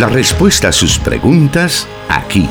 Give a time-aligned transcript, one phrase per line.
[0.00, 2.48] La respuesta a sus preguntas aquí.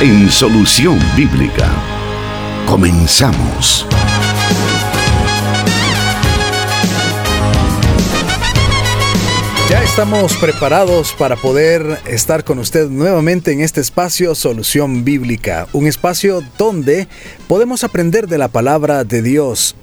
[0.00, 1.68] En Solución Bíblica.
[2.64, 3.88] Comenzamos.
[9.68, 15.88] Ya estamos preparados para poder estar con usted nuevamente en este espacio Solución Bíblica, un
[15.88, 17.08] espacio donde
[17.48, 19.74] podemos aprender de la palabra de Dios.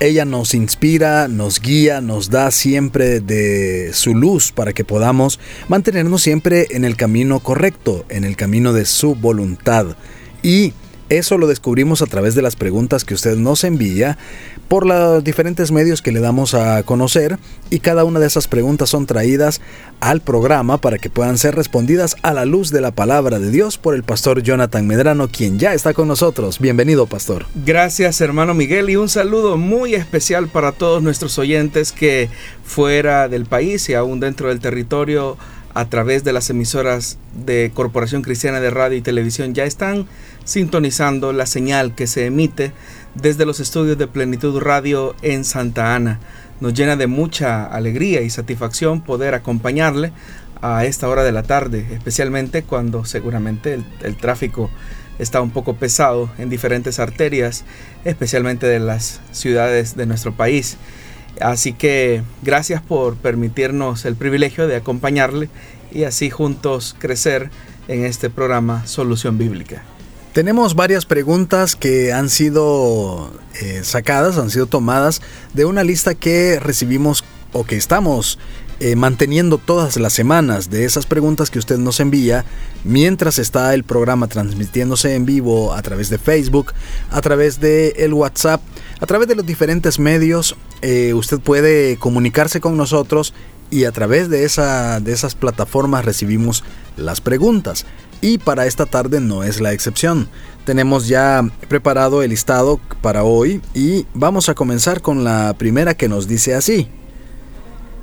[0.00, 6.22] Ella nos inspira, nos guía, nos da siempre de su luz para que podamos mantenernos
[6.22, 9.96] siempre en el camino correcto, en el camino de su voluntad.
[10.40, 10.72] Y
[11.08, 14.18] eso lo descubrimos a través de las preguntas que usted nos envía
[14.68, 17.38] por los diferentes medios que le damos a conocer
[17.70, 19.62] y cada una de esas preguntas son traídas
[20.00, 23.78] al programa para que puedan ser respondidas a la luz de la palabra de Dios
[23.78, 26.58] por el pastor Jonathan Medrano, quien ya está con nosotros.
[26.58, 27.46] Bienvenido, pastor.
[27.64, 32.28] Gracias, hermano Miguel, y un saludo muy especial para todos nuestros oyentes que
[32.64, 35.38] fuera del país y aún dentro del territorio
[35.74, 40.06] a través de las emisoras de Corporación Cristiana de Radio y Televisión ya están
[40.48, 42.72] sintonizando la señal que se emite
[43.14, 46.20] desde los estudios de Plenitud Radio en Santa Ana.
[46.60, 50.10] Nos llena de mucha alegría y satisfacción poder acompañarle
[50.62, 54.70] a esta hora de la tarde, especialmente cuando seguramente el, tráfico
[55.18, 57.64] está un poco pesado en diferentes arterias,
[58.06, 60.78] especialmente de las ciudades de nuestro país.
[61.42, 65.50] Así que gracias por permitirnos el privilegio de acompañarle
[65.92, 67.50] y así juntos crecer
[67.86, 69.82] en este programa Solución Bíblica.
[70.38, 75.20] Tenemos varias preguntas que han sido eh, sacadas, han sido tomadas
[75.52, 78.38] de una lista que recibimos o que estamos
[78.78, 82.44] eh, manteniendo todas las semanas de esas preguntas que usted nos envía
[82.84, 86.72] mientras está el programa transmitiéndose en vivo a través de Facebook,
[87.10, 88.62] a través de el WhatsApp,
[89.00, 90.54] a través de los diferentes medios.
[90.82, 93.34] Eh, usted puede comunicarse con nosotros
[93.70, 96.62] y a través de, esa, de esas plataformas recibimos
[96.96, 97.86] las preguntas.
[98.20, 100.28] Y para esta tarde no es la excepción.
[100.64, 106.08] Tenemos ya preparado el listado para hoy y vamos a comenzar con la primera que
[106.08, 106.88] nos dice así.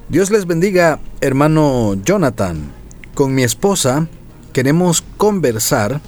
[0.07, 2.71] Dios les bendiga, hermano Jonathan.
[3.13, 4.07] Con mi esposa
[4.53, 6.01] queremos conversar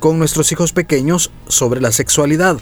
[0.00, 2.58] con nuestros hijos pequeños sobre la sexualidad.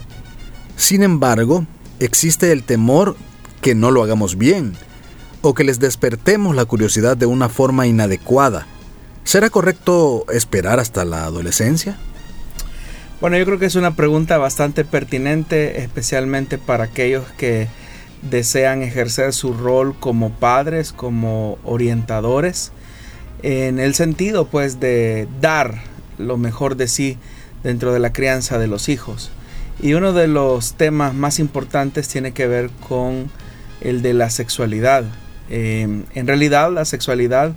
[0.77, 1.67] Sin embargo,
[2.01, 3.17] existe el temor
[3.61, 4.75] que no lo hagamos bien
[5.43, 8.67] o que les despertemos la curiosidad de una forma inadecuada.
[9.27, 11.97] ¿Será correcto esperar hasta la adolescencia?
[13.21, 17.67] Bueno, yo creo que es una pregunta bastante pertinente, especialmente para aquellos que
[18.23, 22.71] desean ejercer su rol como padres, como orientadores,
[23.43, 25.83] en el sentido pues de dar
[26.19, 27.19] lo mejor de sí
[27.65, 29.33] dentro de la crianza de los hijos.
[29.83, 33.29] Y uno de los temas más importantes tiene que ver con
[33.81, 35.03] el de la sexualidad.
[35.51, 37.57] Eh, en realidad la sexualidad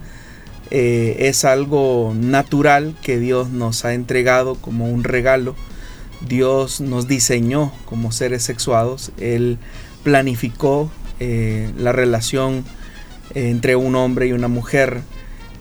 [0.72, 5.56] eh, es algo natural que Dios nos ha entregado como un regalo.
[6.28, 9.12] Dios nos diseñó como seres sexuados.
[9.20, 9.58] Él
[10.04, 12.64] planificó eh, la relación
[13.34, 15.02] entre un hombre y una mujer,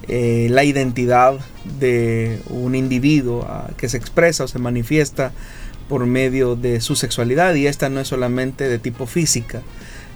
[0.08, 1.38] eh, la identidad
[1.78, 5.32] de un individuo ah, que se expresa o se manifiesta
[5.88, 9.62] por medio de su sexualidad y esta no es solamente de tipo física,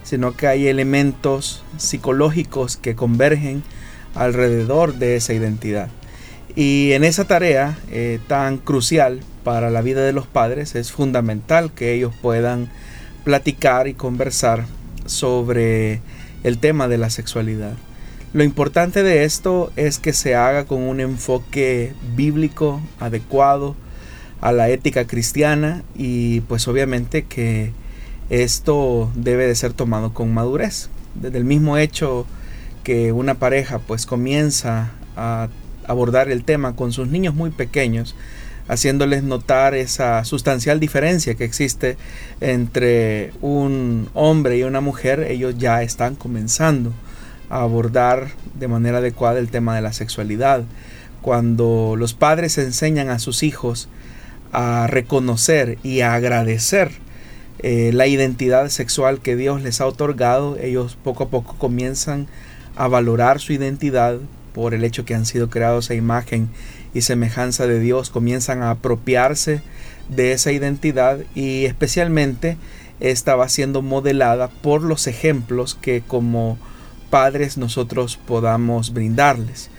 [0.03, 3.63] sino que hay elementos psicológicos que convergen
[4.15, 5.89] alrededor de esa identidad.
[6.55, 11.71] Y en esa tarea eh, tan crucial para la vida de los padres es fundamental
[11.71, 12.69] que ellos puedan
[13.23, 14.65] platicar y conversar
[15.05, 16.01] sobre
[16.43, 17.73] el tema de la sexualidad.
[18.33, 23.75] Lo importante de esto es que se haga con un enfoque bíblico adecuado
[24.41, 27.71] a la ética cristiana y pues obviamente que
[28.29, 30.89] esto debe de ser tomado con madurez.
[31.15, 32.25] Desde el mismo hecho
[32.83, 35.49] que una pareja pues comienza a
[35.87, 38.15] abordar el tema con sus niños muy pequeños,
[38.67, 41.97] haciéndoles notar esa sustancial diferencia que existe
[42.41, 46.93] entre un hombre y una mujer, ellos ya están comenzando
[47.49, 50.63] a abordar de manera adecuada el tema de la sexualidad.
[51.21, 53.89] Cuando los padres enseñan a sus hijos
[54.51, 56.91] a reconocer y a agradecer
[57.59, 62.52] eh, la identidad sexual que Dios les ha otorgado, ellos poco a poco comienzan a
[62.75, 64.17] valorar su identidad
[64.53, 66.49] por el hecho que han sido creados a imagen
[66.93, 69.61] y semejanza de Dios, comienzan a apropiarse
[70.09, 72.57] de esa identidad y especialmente
[72.99, 76.57] esta va siendo modelada por los ejemplos que como
[77.09, 79.69] padres nosotros podamos brindarles.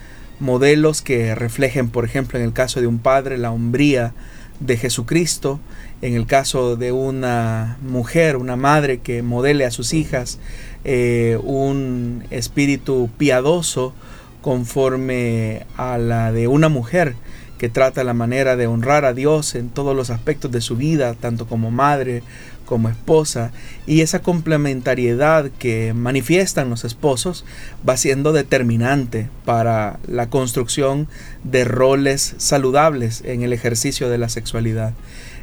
[0.41, 4.13] Modelos que reflejen, por ejemplo, en el caso de un padre, la hombría
[4.61, 5.61] de Jesucristo,
[6.03, 10.39] en el caso de una mujer, una madre que modele a sus hijas
[10.85, 13.95] eh, un espíritu piadoso
[14.43, 17.15] conforme a la de una mujer
[17.59, 21.15] que trata la manera de honrar a Dios en todos los aspectos de su vida,
[21.15, 22.23] tanto como madre,
[22.65, 23.53] como esposa,
[23.87, 27.45] y esa complementariedad que manifiestan los esposos
[27.89, 31.09] va siendo determinante para la construcción
[31.43, 34.95] de roles saludables en el ejercicio de la sexualidad.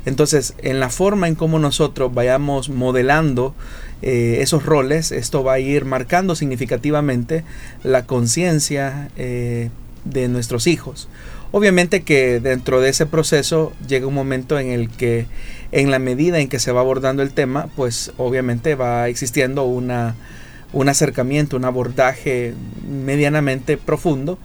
[0.05, 3.53] Entonces, en la forma en cómo nosotros vayamos modelando
[4.01, 7.43] eh, esos roles, esto va a ir marcando significativamente
[7.83, 9.69] la conciencia eh,
[10.05, 11.07] de nuestros hijos.
[11.51, 15.25] Obviamente que dentro de ese proceso llega un momento en el que
[15.71, 20.15] en la medida en que se va abordando el tema, pues obviamente va existiendo una,
[20.73, 22.53] un acercamiento, un abordaje
[22.87, 24.37] medianamente profundo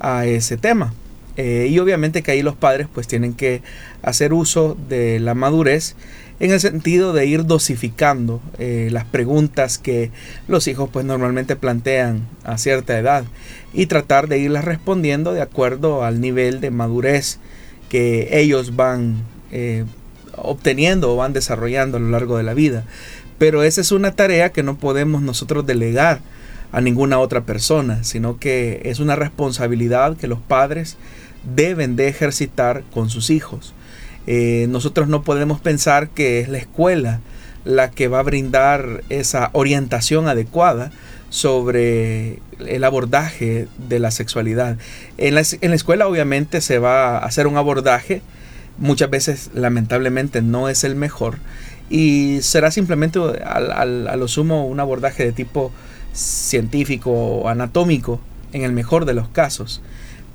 [0.00, 0.92] a ese tema.
[1.36, 3.60] Eh, y obviamente que ahí los padres pues tienen que
[4.02, 5.96] hacer uso de la madurez
[6.38, 10.12] en el sentido de ir dosificando eh, las preguntas que
[10.46, 13.24] los hijos pues normalmente plantean a cierta edad
[13.72, 17.38] y tratar de irlas respondiendo de acuerdo al nivel de madurez
[17.88, 19.84] que ellos van eh,
[20.36, 22.84] obteniendo o van desarrollando a lo largo de la vida.
[23.38, 26.20] Pero esa es una tarea que no podemos nosotros delegar
[26.72, 30.96] a ninguna otra persona, sino que es una responsabilidad que los padres
[31.54, 33.74] deben de ejercitar con sus hijos.
[34.26, 37.20] Eh, nosotros no podemos pensar que es la escuela
[37.64, 40.90] la que va a brindar esa orientación adecuada
[41.30, 44.76] sobre el abordaje de la sexualidad.
[45.18, 48.22] En la, escuela obviamente se va a hacer un abordaje,
[48.78, 51.38] muchas veces lamentablemente no es el mejor,
[51.90, 55.72] y será simplemente a lo sumo un abordaje de tipo
[56.12, 58.20] científico o anatómico,
[58.52, 59.82] en el mejor de los casos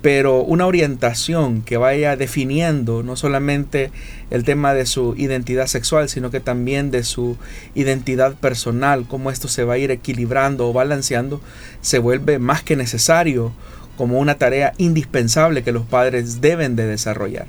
[0.02, 3.92] pero una orientación que vaya definiendo no solamente
[4.30, 7.38] el tema de su identidad sexual, sino que también de su
[7.76, 11.42] identidad personal, cómo esto se va a ir equilibrando o balanceando,
[11.82, 13.52] se vuelve más que necesario
[13.98, 17.48] como una tarea indispensable que los padres deben de desarrollar.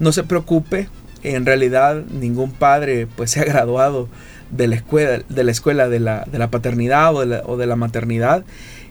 [0.00, 0.88] No se preocupe,
[1.22, 4.08] en realidad ningún padre pues se ha graduado
[4.50, 8.44] de la escuela de la, escuela de la, de la paternidad o de la, maternidad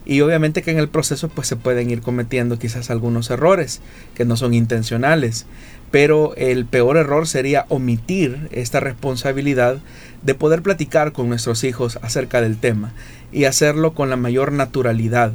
[0.06, 3.81] y obviamente que en el proceso pues se pueden ir cometiendo quizás algunos errores
[4.13, 5.45] que no son intencionales.
[5.89, 9.77] Pero el peor error sería omitir esta responsabilidad
[10.21, 12.94] de poder platicar con nuestros hijos acerca del tema
[13.31, 15.31] y hacerlo con la mayor naturalidad.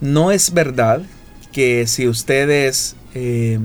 [0.00, 1.02] No es verdad
[1.52, 3.60] que si ustedes eh,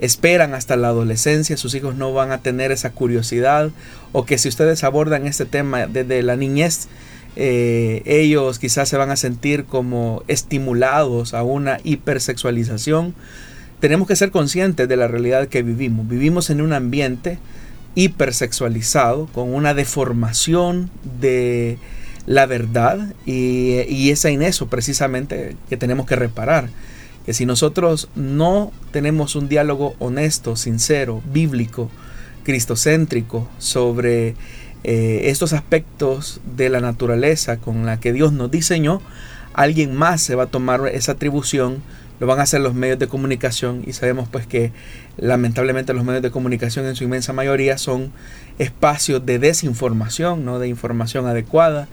[0.00, 3.70] esperan hasta la adolescencia, sus hijos no van a tener esa curiosidad
[4.12, 6.88] o que si ustedes abordan este tema desde la niñez,
[7.36, 13.14] eh, ellos quizás se van a sentir como estimulados a una hipersexualización.
[13.78, 16.08] Tenemos que ser conscientes de la realidad que vivimos.
[16.08, 17.38] Vivimos en un ambiente
[17.94, 21.78] hipersexualizado, con una deformación de
[22.26, 26.70] la verdad y, y es en eso precisamente que tenemos que reparar.
[27.32, 31.90] Si nosotros no tenemos un diálogo honesto, sincero, bíblico,
[32.44, 34.34] cristocéntrico sobre
[34.82, 39.02] eh, estos aspectos de la naturaleza con la que Dios nos diseñó,
[39.52, 41.82] alguien más se va a tomar esa atribución,
[42.18, 44.72] lo van a hacer los medios de comunicación y sabemos pues que
[45.16, 48.12] lamentablemente los medios de comunicación en su inmensa mayoría son
[48.58, 51.88] espacios de desinformación, no de información adecuada.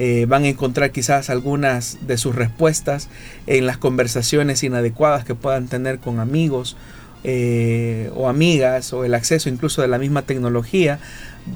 [0.00, 3.08] Eh, van a encontrar quizás algunas de sus respuestas
[3.48, 6.76] en las conversaciones inadecuadas que puedan tener con amigos
[7.24, 11.00] eh, o amigas o el acceso incluso de la misma tecnología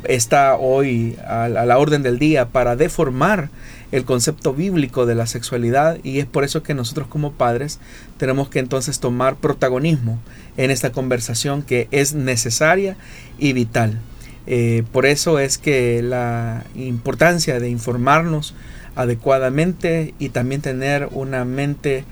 [0.09, 3.49] está hoy a, la orden del día para deformar
[3.93, 7.79] el concepto bíblico de la sexualidad y es por eso que nosotros como padres
[8.17, 10.19] tenemos que entonces tomar protagonismo
[10.57, 12.97] en esta conversación que es necesaria
[13.39, 14.01] y vital.
[14.47, 18.55] Eh, por eso es que la importancia de informarnos
[18.95, 22.05] adecuadamente y también tener una mente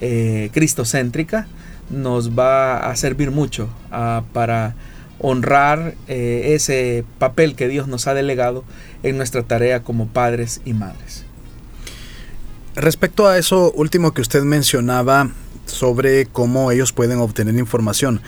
[0.00, 1.46] eh, cristocéntrica
[1.88, 4.74] nos va a servir mucho ah, para
[5.18, 8.64] honrar eh, ese papel que Dios nos ha delegado
[9.02, 11.24] en nuestra tarea como padres y madres.
[12.74, 15.30] Respecto a eso último que usted mencionaba
[15.64, 18.20] sobre cómo ellos pueden obtener información,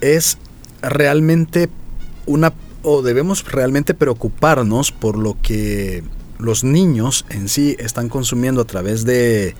[0.00, 0.38] es
[0.82, 1.68] realmente
[2.26, 6.02] una o debemos realmente preocuparnos por lo que
[6.38, 9.54] los niños en sí están consumiendo a través de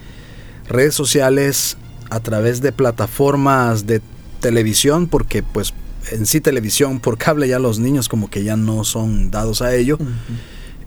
[0.68, 1.76] redes sociales,
[2.10, 4.00] a través de plataformas de
[4.40, 5.72] televisión, porque pues
[6.10, 9.74] en sí televisión por cable ya los niños como que ya no son dados a
[9.74, 9.98] ello.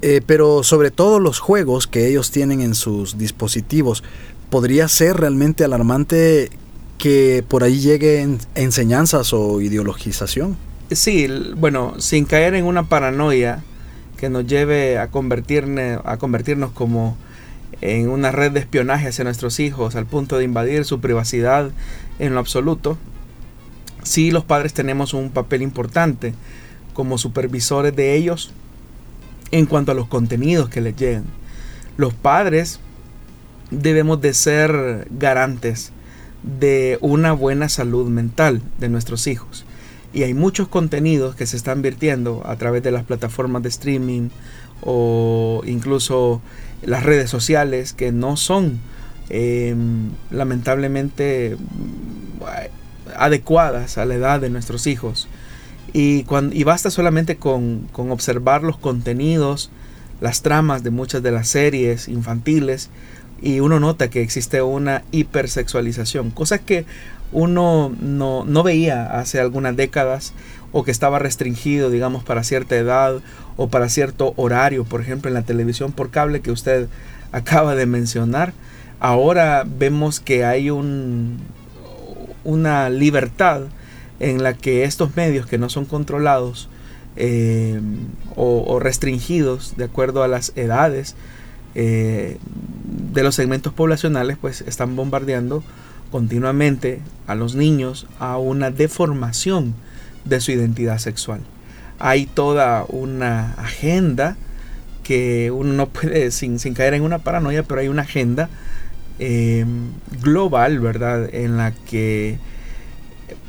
[0.01, 4.04] Eh, pero sobre todo los juegos que ellos tienen en sus dispositivos,
[4.50, 6.50] podría ser realmente alarmante
[6.98, 10.58] que por ahí lleguen enseñanzas o ideologización.
[10.92, 11.27] Sí,
[11.58, 13.63] bueno, sin caer en una paranoia
[14.18, 17.18] que nos lleve a, a convertirnos como
[17.82, 21.72] en una red de espionaje hacia nuestros hijos al punto de invadir su privacidad
[22.20, 22.98] en lo absoluto,
[24.04, 26.34] sí los padres tenemos un papel importante
[26.94, 28.54] como supervisores de ellos
[29.51, 31.25] en cuanto a los contenidos que les llegan.
[31.98, 32.80] Los padres
[33.72, 35.92] debemos de ser garantes
[36.44, 39.65] de una buena salud mental de nuestros hijos.
[40.16, 44.30] Y hay muchos contenidos que se están virtiendo a través de las plataformas de streaming
[44.82, 46.42] o incluso
[46.84, 48.80] las redes sociales que no son
[49.30, 51.58] em, lamentablemente
[53.18, 55.28] adecuadas a la edad de nuestros hijos.
[55.92, 59.70] Y, cuando, y basta solamente con, con observar los contenidos,
[60.22, 62.90] las tramas de muchas de las series infantiles
[63.42, 66.86] y uno nota que existe una hipersexualización, cosa que
[67.32, 70.34] uno no, no, veía hace algunas décadas
[70.72, 73.20] o que estaba restringido, digamos, para cierta edad
[73.58, 76.88] o para cierto horario, por ejemplo, en la televisión por cable que usted
[77.32, 78.54] acaba de mencionar.
[79.00, 81.39] Ahora vemos que hay un,
[82.44, 83.63] una libertad
[84.20, 86.70] en la que estos medios que no son controlados
[87.18, 87.80] eh,
[88.36, 91.15] o, restringidos de acuerdo a las edades
[91.75, 92.38] eh,
[93.13, 95.63] de los segmentos poblacionales, pues están bombardeando
[96.12, 99.75] continuamente a los niños a una deformación
[100.24, 101.41] de su identidad sexual.
[102.00, 104.38] Hay toda una agenda
[105.03, 108.50] que uno no puede, sin, caer en una paranoia, pero hay una agenda
[109.20, 109.65] eh,
[110.22, 111.34] global, ¿verdad?
[111.34, 112.39] En la que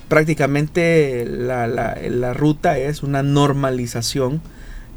[0.09, 4.41] prácticamente la, la, ruta es una normalización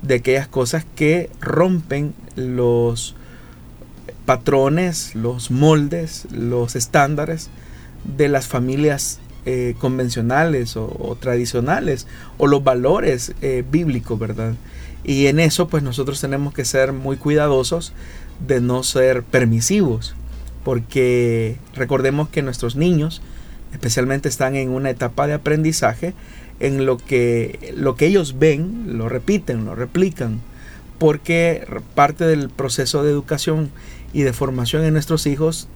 [0.01, 3.15] de aquellas cosas que rompen los
[4.29, 7.49] patrones, los moldes, los estándares
[8.15, 12.05] de las familias eh, convencionales o, tradicionales
[12.37, 14.53] o los valores eh, bíblicos, ¿verdad?
[15.03, 17.91] Y en eso pues nosotros tenemos que ser muy cuidadosos
[18.45, 20.13] de no ser permisivos,
[20.63, 23.23] porque recordemos que nuestros niños
[23.73, 26.13] especialmente están en una etapa de aprendizaje
[26.59, 30.39] en lo que lo que ellos ven lo repiten, lo replican,
[30.99, 33.71] porque parte del proceso de educación
[34.13, 35.67] y de formación en nuestros hijos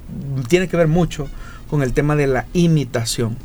[0.47, 1.27] tiene que ver mucho
[1.69, 3.37] con el tema de la imitación.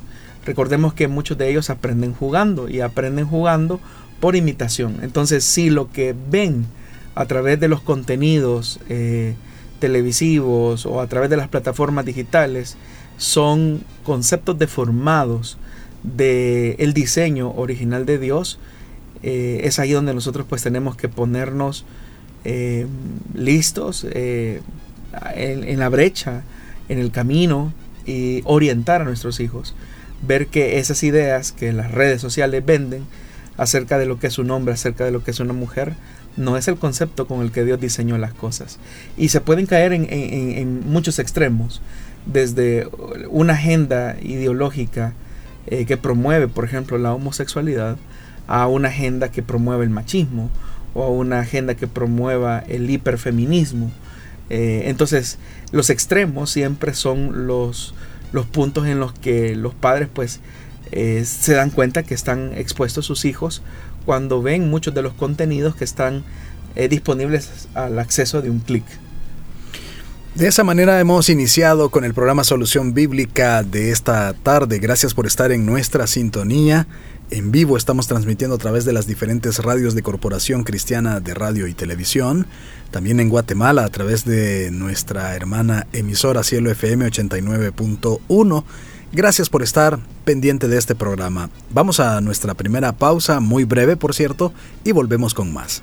[0.44, 3.80] Recordemos que muchos de ellos aprenden jugando y aprenden jugando
[4.20, 4.98] por imitación.
[5.02, 6.66] Entonces, si lo que ven
[7.14, 9.34] a través de los contenidos eh,
[9.78, 12.76] televisivos o a través de las plataformas digitales
[13.16, 15.58] son conceptos deformados
[16.02, 18.58] del el diseño original de Dios,
[19.22, 21.84] eh, es ahí donde nosotros pues tenemos que ponernos
[22.44, 22.86] eh,
[23.34, 24.60] listos eh,
[25.34, 26.42] en, la brecha,
[26.88, 27.72] en el camino
[28.06, 29.74] y orientar a nuestros hijos.
[30.26, 33.04] Ver que esas ideas que las redes sociales venden
[33.56, 35.94] acerca de lo que es un hombre, acerca de lo que es una mujer,
[36.36, 38.78] no es el concepto con el que Dios diseñó las cosas.
[39.16, 41.82] Y se pueden caer en muchos extremos
[42.26, 42.88] desde
[43.30, 45.14] una agenda ideológica
[45.66, 47.96] eh, que promueve, por ejemplo, la homosexualidad,
[48.46, 50.50] a una agenda que promueve el machismo
[51.06, 53.90] o una agenda que promueva el hiperfeminismo.
[54.50, 55.38] Eh, entonces,
[55.72, 57.94] los extremos siempre son los,
[58.32, 60.40] los puntos en los que los padres pues
[60.92, 63.62] eh, se dan cuenta que están expuestos sus hijos
[64.06, 66.24] cuando ven muchos de los contenidos que están
[66.88, 68.84] disponibles al acceso de un clic.
[70.38, 74.78] De esa manera hemos iniciado con el programa Solución Bíblica de esta tarde.
[74.78, 76.86] Gracias por estar en nuestra sintonía.
[77.30, 81.66] En vivo estamos transmitiendo a través de las diferentes radios de Corporación Cristiana de Radio
[81.66, 82.46] y Televisión.
[82.90, 88.64] También en Guatemala a través de nuestra hermana emisora Cielo FM 89.1.
[89.12, 91.50] Gracias por estar pendiente de este programa.
[91.70, 95.82] Vamos a nuestra primera pausa, muy breve por cierto, y volvemos con más.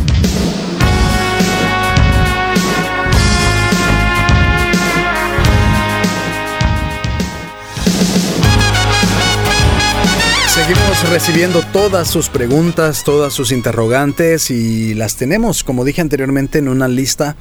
[11.09, 16.87] Recibiendo todas sus preguntas, todas sus interrogantes y las tenemos, como dije anteriormente, en una
[16.87, 17.35] lista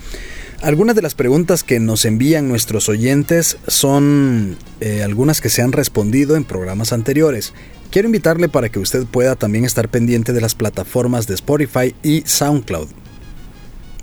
[0.62, 5.72] algunas de las preguntas que nos envían nuestros oyentes son eh, algunas que se han
[5.72, 7.54] respondido en programas anteriores.
[7.90, 12.24] Quiero invitarle para que usted pueda también estar pendiente de las plataformas de Spotify y
[12.26, 12.88] SoundCloud.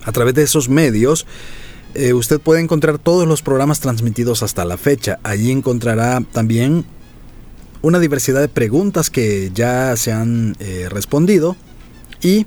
[0.03, 1.27] A través de esos medios,
[1.93, 5.19] eh, usted puede encontrar todos los programas transmitidos hasta la fecha.
[5.21, 6.85] Allí encontrará también
[7.81, 11.55] una diversidad de preguntas que ya se han eh, respondido
[12.21, 12.45] y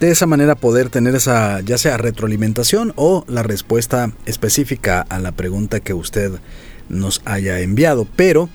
[0.00, 5.32] de esa manera poder tener esa ya sea retroalimentación o la respuesta específica a la
[5.32, 6.32] pregunta que usted
[6.88, 8.06] nos haya enviado.
[8.16, 8.48] Pero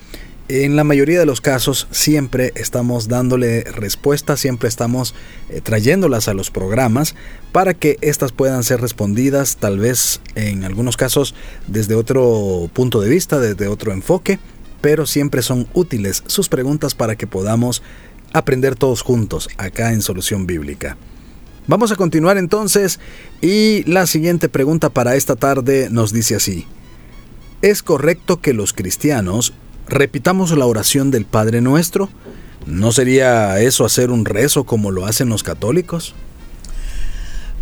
[0.48, 5.14] en la mayoría de los casos siempre estamos dándole respuesta, siempre estamos
[5.48, 7.14] eh, trayéndolas a los programas
[7.52, 11.34] para que éstas puedan ser respondidas tal vez en algunos casos
[11.66, 14.38] desde otro punto de vista, desde otro enfoque,
[14.82, 17.82] pero siempre son útiles sus preguntas para que podamos
[18.34, 20.98] aprender todos juntos acá en Solución Bíblica.
[21.66, 22.98] Vamos a continuar entonces
[23.40, 26.66] y la siguiente pregunta para esta tarde nos dice así.
[27.62, 29.54] ¿Es correcto que los cristianos
[29.88, 32.10] repitamos la oración del Padre Nuestro?
[32.66, 36.14] ¿No sería eso hacer un rezo como lo hacen los católicos?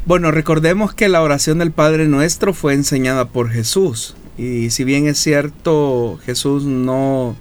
[0.06, 4.14] Bueno, recordemos que la oración del Padre Nuestro fue enseñada por Jesús.
[4.40, 7.36] Y si bien es cierto, Jesús no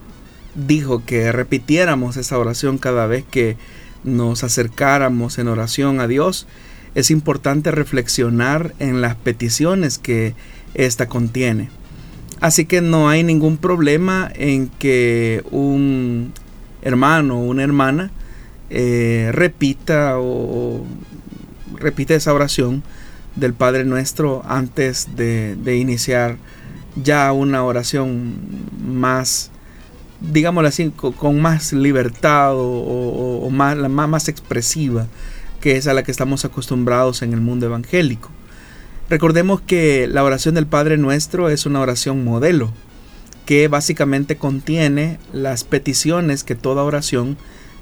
[0.54, 3.56] dijo que repitiéramos esa oración cada vez que
[4.04, 6.46] nos acercáramos en oración a Dios,
[6.96, 10.36] es importante reflexionar en las peticiones que
[10.74, 11.70] ésta contiene.
[12.42, 16.34] Así que no hay ningún problema en que un
[16.82, 18.12] hermano o una hermana
[18.70, 20.86] eh, repita o,
[21.78, 22.84] repite esa oración
[23.38, 26.36] del Padre Nuestro antes de, iniciar
[26.96, 28.36] ya una oración
[28.82, 29.52] más
[30.22, 35.08] digámoslo así, con, más libertad o, más, más, expresiva,
[35.62, 38.30] que es a la que estamos acostumbrados en el mundo evangélico.
[39.10, 42.72] Recordemos que la oración del Padre Nuestro es una oración modelo,
[43.46, 47.38] que básicamente contiene las peticiones que toda oración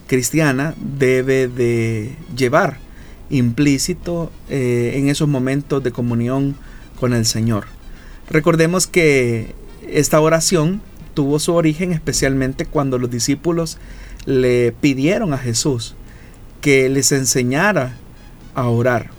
[0.08, 2.78] cristiana debe de llevar
[3.30, 6.56] implícito eh, en esos momentos de comunión
[6.98, 7.77] con el Señor.
[8.30, 9.56] Recordemos que
[9.88, 10.82] esta oración
[11.13, 13.78] tuvo su origen especialmente cuando los discípulos
[14.26, 15.96] le pidieron a Jesús
[16.62, 17.96] que les enseñara
[18.54, 19.12] a orar.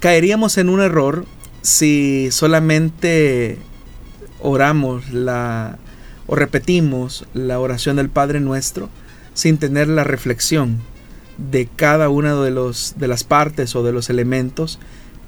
[0.00, 1.26] Caeríamos en un error
[1.62, 3.58] si solamente
[4.40, 5.78] oramos la
[6.28, 8.88] o repetimos la oración del Padre Nuestro
[9.34, 10.78] sin tener la reflexión
[11.38, 14.78] de cada una de, los, de las partes o de los elementos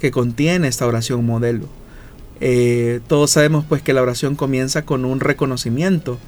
[0.00, 1.68] que contiene esta oración modelo.
[2.40, 6.18] Eh, todos sabemos pues que la oración comienza con un reconocimiento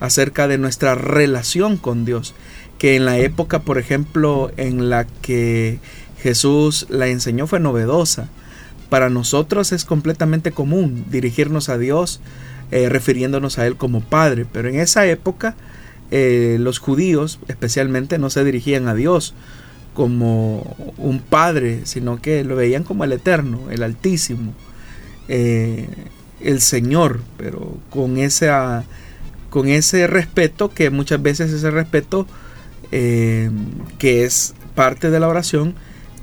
[0.00, 2.34] acerca de nuestra relación con Dios,
[2.78, 5.80] que en la época, por ejemplo, en la que
[6.22, 8.28] Jesús la enseñó fue novedosa.
[8.88, 12.20] Para nosotros es completamente común dirigirnos a Dios
[12.70, 15.54] eh, refiriéndonos a Él como Padre, pero en esa época
[16.10, 19.34] eh, los judíos especialmente no se dirigían a Dios
[19.94, 24.52] como un Padre, sino que lo veían como el Eterno, el Altísimo.
[25.28, 25.88] Eh,
[26.40, 28.84] el Señor, pero con, esa,
[29.50, 32.26] con ese respeto, que muchas veces ese respeto
[32.92, 33.50] eh,
[33.98, 35.74] que es parte de la oración,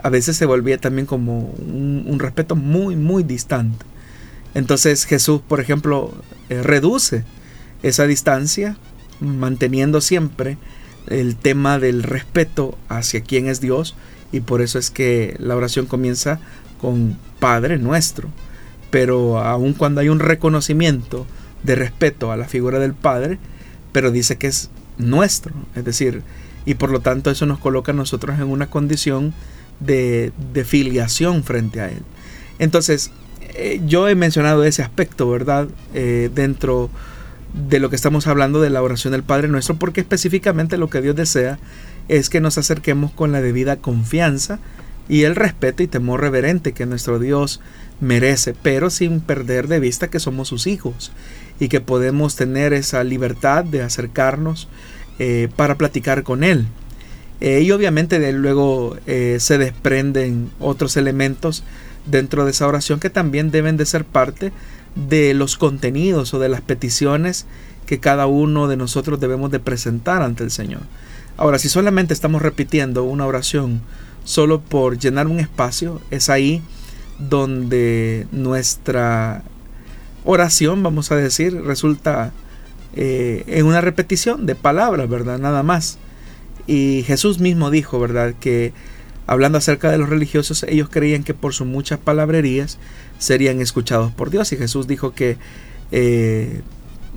[0.01, 3.85] a veces se volvía también como un, respeto muy, muy distante.
[4.53, 6.13] Entonces Jesús, por ejemplo,
[6.49, 7.23] eh, reduce
[7.81, 8.77] esa distancia,
[9.19, 10.57] manteniendo siempre
[11.07, 13.95] el tema del respeto hacia quién es Dios,
[14.31, 16.39] y por eso es que la oración comienza
[16.79, 18.29] con Padre nuestro
[18.93, 21.25] pero aun cuando hay un reconocimiento
[21.63, 23.39] de respeto a la figura del Padre,
[23.91, 26.21] pero dice que es nuestro, es decir,
[26.63, 29.33] y por lo tanto eso nos coloca a nosotros en una condición
[29.79, 30.31] de,
[30.63, 32.03] filiación frente a Él.
[32.59, 33.09] Entonces,
[33.55, 35.69] eh, yo he mencionado ese aspecto, ¿verdad?
[35.95, 36.91] Eh, dentro
[37.67, 41.01] de lo que estamos hablando de la oración del Padre Nuestro, porque específicamente lo que
[41.01, 41.57] Dios desea
[42.09, 44.59] es que nos acerquemos con la debida confianza
[45.09, 47.59] y el respeto y temor reverente que nuestro Dios
[47.99, 51.11] merece, pero sin perder de vista que somos sus hijos
[51.59, 54.67] y que podemos tener esa libertad de acercarnos
[55.19, 56.65] eh, para platicar con Él.
[57.41, 61.63] Eh, y obviamente luego eh, se desprenden otros elementos
[62.05, 64.51] dentro de esa oración que también deben de ser parte
[64.95, 67.45] de los contenidos o de las peticiones
[67.85, 70.81] que cada uno de nosotros debemos de presentar ante el Señor.
[71.35, 73.81] Ahora, si solamente estamos repitiendo una oración
[74.23, 76.61] solo por llenar un espacio, es ahí
[77.19, 79.43] donde nuestra
[80.23, 82.31] oración, vamos a decir, resulta
[82.95, 85.39] eh, en una repetición de palabras, ¿verdad?
[85.39, 85.97] Nada más.
[86.67, 88.33] Y Jesús mismo dijo, ¿verdad?
[88.39, 88.73] Que
[89.27, 92.77] hablando acerca de los religiosos, ellos creían que por sus muchas palabrerías
[93.17, 94.51] serían escuchados por Dios.
[94.53, 95.37] Y Jesús dijo que
[95.91, 96.61] eh,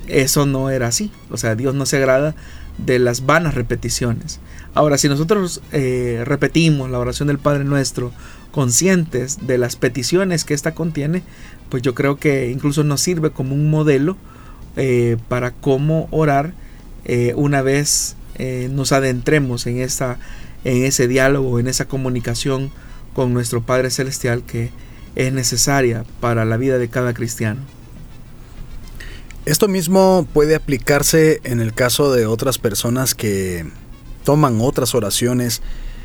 [0.08, 1.10] eso no era así.
[1.30, 2.34] O sea, Dios no se agrada
[2.78, 4.40] de las vanas repeticiones.
[4.76, 8.12] Ahora, si nosotros eh, repetimos la oración del Padre Nuestro
[8.50, 11.22] conscientes de las peticiones que ésta contiene,
[11.70, 14.18] pues yo creo que incluso nos sirve como un modelo
[14.76, 16.52] eh, para cómo orar
[17.06, 18.16] eh, una vez
[18.70, 20.18] nos adentremos en, esta,
[20.64, 22.70] en ese diálogo, en esa comunicación
[23.14, 24.72] con nuestro Padre Celestial que
[25.14, 27.62] es necesaria para la vida de cada cristiano.
[29.46, 33.64] Esto mismo puede aplicarse en el caso de otras personas que
[34.26, 35.62] toman otras oraciones,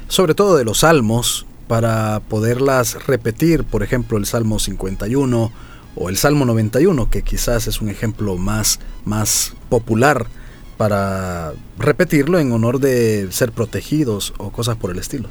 [0.07, 5.51] sobre todo de los salmos, para poderlas repetir, por ejemplo el Salmo 51
[5.95, 10.27] o el Salmo 91, que quizás es un ejemplo más, más popular
[10.77, 15.27] para repetirlo en honor de ser protegidos o cosas por el estilo.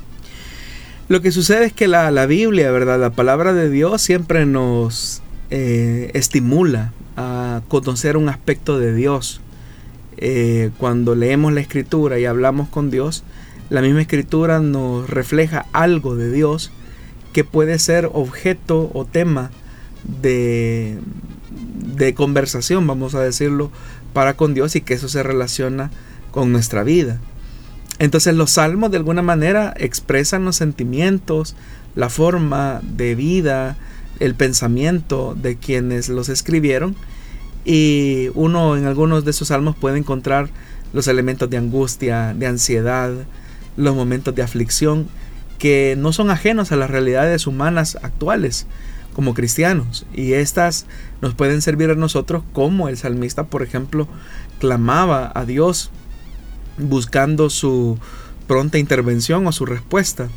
[1.07, 2.99] Lo que sucede es que la, la Biblia, ¿verdad?
[2.99, 9.41] La palabra de Dios siempre nos eh, estimula a conocer un aspecto de Dios.
[10.23, 13.25] Eh, cuando leemos la escritura y hablamos con Dios,
[13.71, 16.71] la misma escritura nos refleja algo de Dios
[17.33, 19.51] que puede ser objeto o tema
[20.23, 20.99] de,
[21.97, 23.71] de conversación, vamos a decirlo,
[24.13, 25.91] para con Dios y que eso se relaciona
[26.33, 27.19] con nuestra vida.
[27.99, 31.55] Entonces los salmos de alguna manera expresan los sentimientos,
[31.95, 33.77] la forma de vida,
[34.19, 36.95] el pensamiento de quienes los escribieron
[37.65, 40.49] y uno en algunos de esos salmos puede encontrar
[40.93, 43.13] los elementos de angustia, de ansiedad,
[43.77, 45.09] los momentos de aflicción
[45.59, 48.67] que no son ajenos a las realidades humanas actuales
[49.15, 50.87] como cristianos y estas
[51.21, 54.09] nos pueden servir a nosotros como el salmista por ejemplo
[54.59, 55.91] clamaba a Dios
[56.79, 57.99] buscando su
[58.47, 60.29] pronta intervención o su respuesta.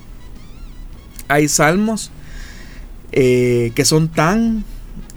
[1.28, 2.12] Hay salmos
[3.12, 4.66] eh, que son tan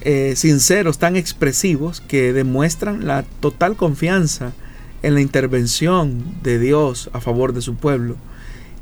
[0.01, 4.53] eh, sinceros, tan expresivos, que demuestran la total confianza
[5.03, 8.17] en la intervención de Dios a favor de su pueblo.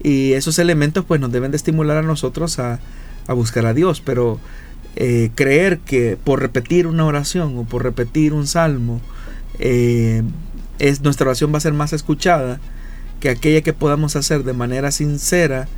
[0.03, 2.81] Y esos elementos pues nos deben de estimular a nosotros a,
[3.29, 4.39] buscar a Dios, pero
[4.97, 9.01] eh, creer que por repetir una oración o por repetir un salmo,
[9.59, 12.61] es, nuestra oración va a ser más escuchada
[13.21, 15.69] que aquella que podamos hacer de manera sincera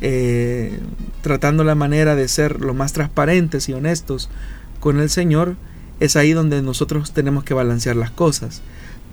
[0.00, 0.78] eh,
[1.22, 4.30] tratando la manera de ser lo más transparentes y honestos
[4.80, 5.56] con el Señor,
[6.00, 8.62] es ahí donde nosotros tenemos que balancear las cosas.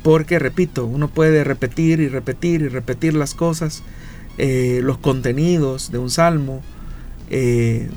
[0.04, 3.84] Porque, repito, uno puede repetir y repetir y repetir las cosas,
[4.38, 6.62] eh, los contenidos de un salmo,
[7.30, 7.90] eh,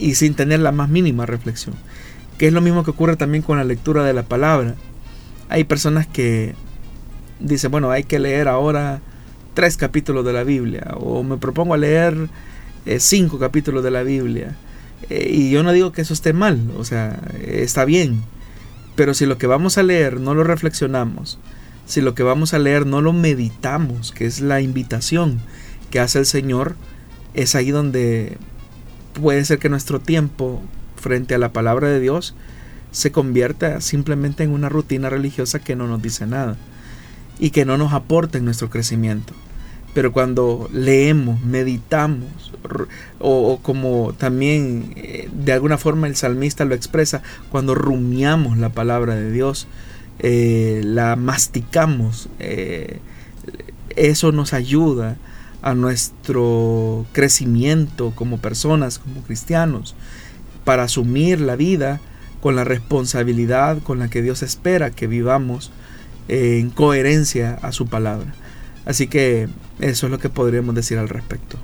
[0.00, 1.74] y sin tener la más mínima reflexión.
[2.38, 4.74] Que es lo mismo que ocurre también con la lectura de la palabra.
[5.48, 6.54] Hay personas que
[7.38, 9.00] dicen, bueno, hay que leer ahora
[9.54, 12.28] tres capítulos de la Biblia o me propongo a leer
[12.86, 14.56] eh, cinco capítulos de la Biblia.
[15.10, 18.22] Eh, y yo no digo que eso esté mal, o sea, está bien.
[18.96, 21.38] Pero si lo que vamos a leer no lo reflexionamos,
[21.86, 25.40] si lo que vamos a leer no lo meditamos, que es la invitación
[25.90, 26.76] que hace el Señor,
[27.34, 28.38] es ahí donde
[29.20, 30.62] puede ser que nuestro tiempo
[30.96, 32.34] frente a la palabra de Dios
[32.92, 36.56] se convierta simplemente en una rutina religiosa que no nos dice nada
[37.38, 39.34] y que no nos aporta en nuestro crecimiento.
[39.94, 42.52] Pero cuando leemos, meditamos,
[43.20, 49.14] o, como también eh, de alguna forma el salmista lo expresa, cuando rumiamos la palabra
[49.14, 49.68] de Dios,
[50.18, 52.98] eh, la masticamos, eh,
[53.96, 55.16] eso nos ayuda
[55.62, 59.94] a nuestro crecimiento como personas, como cristianos,
[60.64, 62.00] para asumir la vida
[62.40, 65.70] con la responsabilidad con la que Dios espera que vivamos
[66.28, 68.34] en coherencia a su palabra.
[68.84, 69.48] Así que
[69.80, 71.58] eso es lo que podríamos decir al respecto.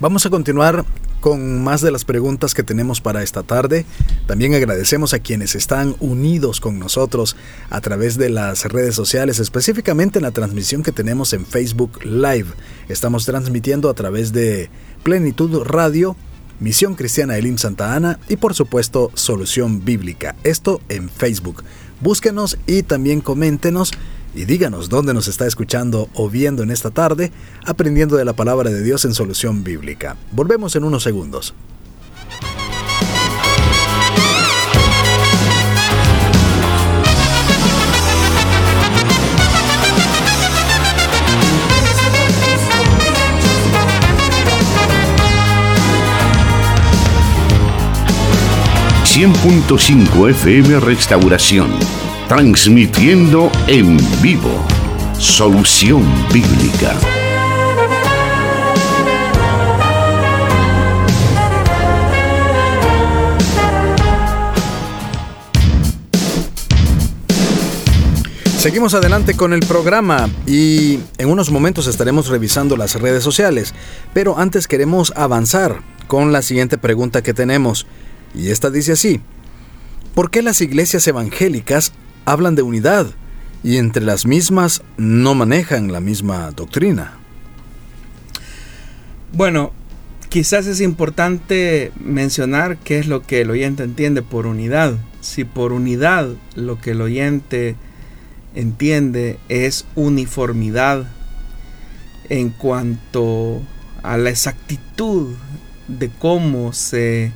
[0.00, 0.84] Vamos a continuar
[1.20, 3.86] con más de las preguntas que tenemos para esta tarde.
[4.26, 7.34] También agradecemos a quienes están unidos con nosotros
[7.70, 12.46] a través de las redes sociales, específicamente en la transmisión que tenemos en Facebook Live.
[12.88, 14.68] Estamos transmitiendo a través de
[15.02, 16.14] Plenitud Radio,
[16.60, 20.36] Misión Cristiana Elim Santa Ana y por supuesto Solución Bíblica.
[20.44, 21.64] Esto en Facebook.
[22.00, 23.92] Búsquenos y también coméntenos
[24.36, 27.32] y díganos dónde nos está escuchando o viendo en esta tarde,
[27.64, 30.16] aprendiendo de la palabra de Dios en solución bíblica.
[30.32, 31.54] Volvemos en unos segundos.
[49.16, 51.95] ...100.5 FM Restauración
[52.28, 54.50] Transmitiendo en vivo.
[55.16, 56.92] Solución Bíblica.
[68.58, 73.72] Seguimos adelante con el programa y en unos momentos estaremos revisando las redes sociales,
[74.12, 77.86] pero antes queremos avanzar con la siguiente pregunta que tenemos,
[78.34, 79.20] y esta dice así,
[80.16, 81.92] ¿por qué las iglesias evangélicas
[82.26, 83.06] hablan de unidad
[83.64, 87.14] y entre las mismas no manejan la misma doctrina?
[89.32, 89.72] Bueno,
[90.28, 94.94] quizás es importante mencionar qué es lo que el oyente entiende por unidad.
[95.20, 97.76] Si por unidad lo que el oyente
[98.54, 101.06] entiende es uniformidad
[102.28, 103.62] en cuanto
[104.02, 105.34] a la exactitud
[105.88, 107.32] de cómo se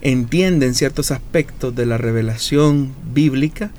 [0.00, 3.70] entienden ciertos aspectos de la revelación bíblica,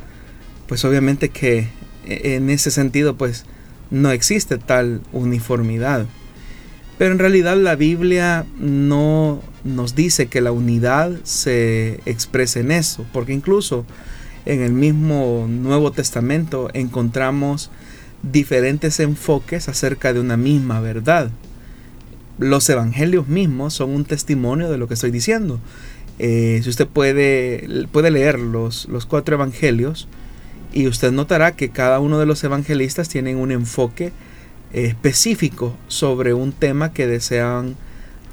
[0.69, 1.67] pues obviamente que
[2.05, 3.43] en ese sentido pues
[3.89, 6.05] no existe tal uniformidad.
[6.99, 13.03] Pero en realidad la Biblia no nos dice que la unidad se exprese en eso,
[13.11, 13.83] porque incluso
[14.45, 17.71] en el mismo Nuevo Testamento encontramos
[18.21, 21.31] diferentes enfoques acerca de una misma verdad.
[22.37, 25.59] Los evangelios mismos son un testimonio de lo que estoy diciendo.
[26.19, 30.07] Eh, si usted puede, puede leer los, los cuatro evangelios
[30.73, 34.11] y usted notará que cada uno de los evangelistas tienen un enfoque
[34.71, 37.75] específico sobre un tema que desean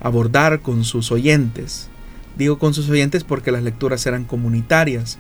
[0.01, 1.88] abordar con sus oyentes.
[2.37, 5.18] Digo con sus oyentes porque las lecturas eran comunitarias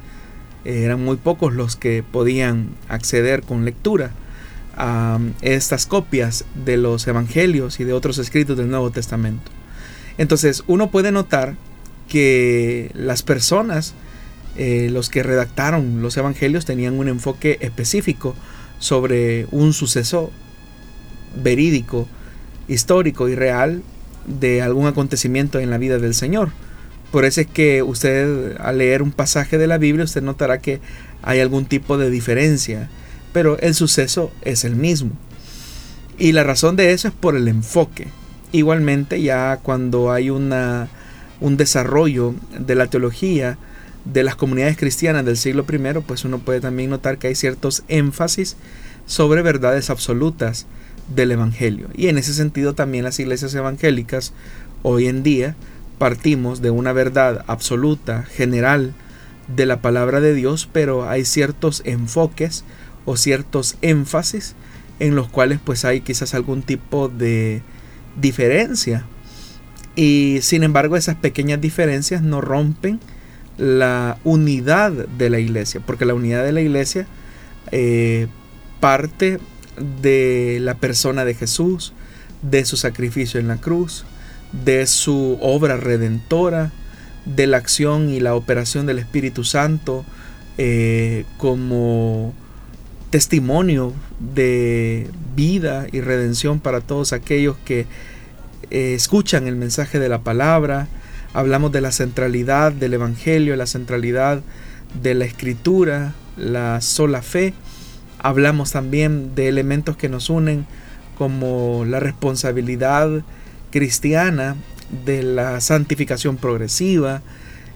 [0.66, 4.10] eran muy pocos los que podían acceder con lectura
[4.76, 9.50] a estas copias de los evangelios y de otros escritos del Nuevo Testamento.
[10.18, 11.54] Entonces uno puede notar
[12.08, 13.94] que las personas,
[14.58, 18.34] eh, los que redactaron los evangelios, tenían un enfoque específico
[18.78, 20.30] sobre un suceso
[21.42, 22.06] verídico,
[22.68, 23.82] histórico y real
[24.26, 26.50] de algún acontecimiento en la vida del Señor.
[27.12, 30.80] Por eso es que usted al leer un pasaje de la Biblia usted notará que
[31.22, 32.88] hay algún tipo de diferencia,
[33.32, 35.12] pero el suceso es el mismo.
[36.18, 38.08] Y la razón de eso es por el enfoque.
[38.52, 40.88] Igualmente ya cuando hay una,
[41.40, 43.58] un desarrollo de la teología
[44.12, 47.82] de las comunidades cristianas del siglo I, pues uno puede también notar que hay ciertos
[47.88, 48.56] énfasis
[49.06, 50.66] sobre verdades absolutas
[51.14, 51.88] del Evangelio.
[51.94, 54.32] Y en ese sentido también las iglesias evangélicas
[54.82, 55.56] hoy en día
[55.98, 58.94] partimos de una verdad absoluta, general,
[59.54, 62.64] de la palabra de Dios, pero hay ciertos enfoques
[63.04, 64.54] o ciertos énfasis
[64.98, 67.62] en los cuales pues hay quizás algún tipo de
[68.20, 69.04] diferencia.
[69.94, 73.00] Y sin embargo esas pequeñas diferencias no rompen
[73.58, 77.06] la unidad de la iglesia, porque la unidad de la iglesia
[77.72, 78.28] eh,
[78.80, 79.38] parte
[80.02, 81.92] de la persona de Jesús,
[82.42, 84.04] de su sacrificio en la cruz,
[84.64, 86.72] de su obra redentora,
[87.24, 90.04] de la acción y la operación del Espíritu Santo
[90.58, 92.32] eh, como
[93.10, 97.86] testimonio de vida y redención para todos aquellos que
[98.70, 100.88] eh, escuchan el mensaje de la palabra.
[101.36, 104.40] Hablamos de la centralidad del Evangelio, la centralidad
[105.02, 107.52] de la Escritura, la sola fe.
[108.18, 110.64] Hablamos también de elementos que nos unen
[111.18, 113.22] como la responsabilidad
[113.70, 114.56] cristiana
[115.04, 117.20] de la santificación progresiva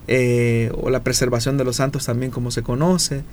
[0.08, 3.24] eh, o la preservación de los santos también como se conoce.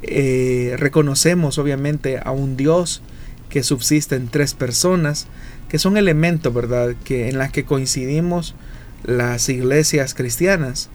[0.00, 3.02] Eh, reconocemos obviamente a un Dios
[3.50, 5.26] que subsiste en tres personas,
[5.68, 8.54] que son elementos, ¿verdad?, que en las que coincidimos
[9.04, 10.90] las iglesias cristianas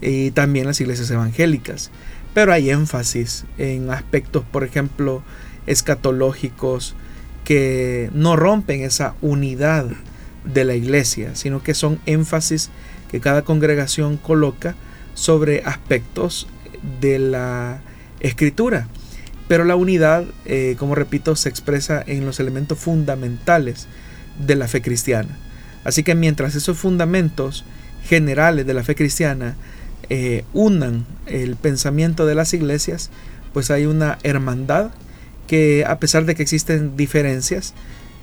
[0.00, 1.90] y también las iglesias evangélicas.
[2.34, 5.22] Pero hay énfasis en aspectos, por ejemplo,
[5.66, 6.94] escatológicos
[7.44, 9.86] que no rompen esa unidad
[10.44, 12.70] de la iglesia, sino que son énfasis
[13.10, 14.74] que cada congregación coloca
[15.14, 16.48] sobre aspectos
[17.00, 17.80] de la
[18.20, 18.88] escritura.
[19.46, 23.86] Pero la unidad, eh, como repito, se expresa en los elementos fundamentales
[24.44, 25.38] de la fe cristiana.
[25.84, 27.64] Así que mientras esos fundamentos
[28.04, 29.56] generales de la fe cristiana
[30.10, 33.10] eh, unan el pensamiento de las iglesias,
[33.52, 34.90] pues hay una hermandad
[35.46, 37.74] que a pesar de que existen diferencias,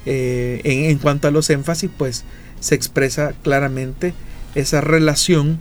[0.06, 2.24] eh, en, cuanto a los énfasis, pues
[2.60, 4.14] se expresa claramente
[4.56, 5.60] esa relación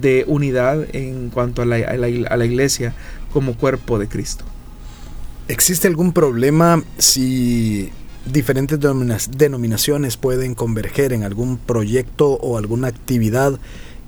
[0.00, 2.94] de unidad en cuanto a la, a la iglesia
[3.32, 4.44] como cuerpo de Cristo.
[5.46, 7.90] ¿Existe algún problema si
[8.32, 13.58] diferentes denominaciones pueden converger en algún proyecto o alguna actividad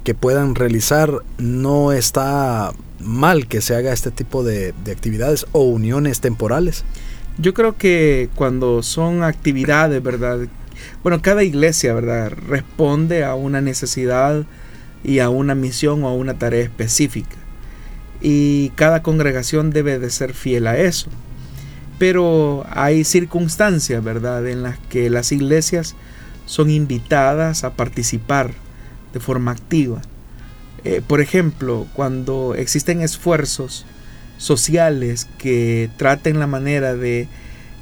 [0.05, 5.63] que puedan realizar, no está mal que se haga este tipo de, de actividades o
[5.63, 6.85] uniones temporales.
[7.39, 10.41] Yo creo que cuando son actividades, ¿verdad?
[11.03, 12.33] Bueno, cada iglesia, ¿verdad?
[12.49, 14.45] Responde a una necesidad
[15.05, 17.37] y a una misión o a una tarea específica.
[18.21, 21.09] Y cada congregación debe de ser fiel a eso.
[22.01, 25.97] Pero hay circunstancias, ¿verdad?, en las que las iglesias
[26.47, 28.53] son invitadas a participar
[29.13, 30.01] de forma activa.
[30.83, 33.85] Eh, por ejemplo, cuando existen esfuerzos
[34.39, 37.29] sociales que traten la manera de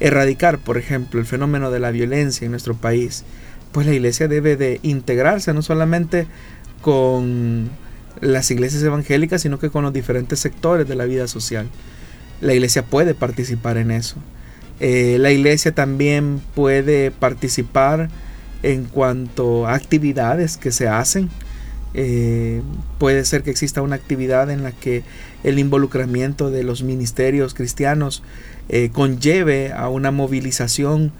[0.01, 3.23] erradicar, por ejemplo, el fenómeno de la violencia en nuestro país,
[3.71, 6.27] pues la iglesia debe de integrarse no solamente
[6.81, 7.69] con
[8.19, 11.69] las iglesias evangélicas, sino que con los diferentes sectores de la vida social.
[12.41, 14.15] La iglesia puede participar en eso.
[14.79, 18.09] Eh, la iglesia también puede participar
[18.63, 21.29] en cuanto a actividades que se hacen.
[21.93, 22.61] Eh,
[22.97, 25.03] puede ser que exista una actividad en la que
[25.43, 28.21] el involucramiento de los ministerios cristianos
[28.69, 31.11] eh, conlleve a una movilización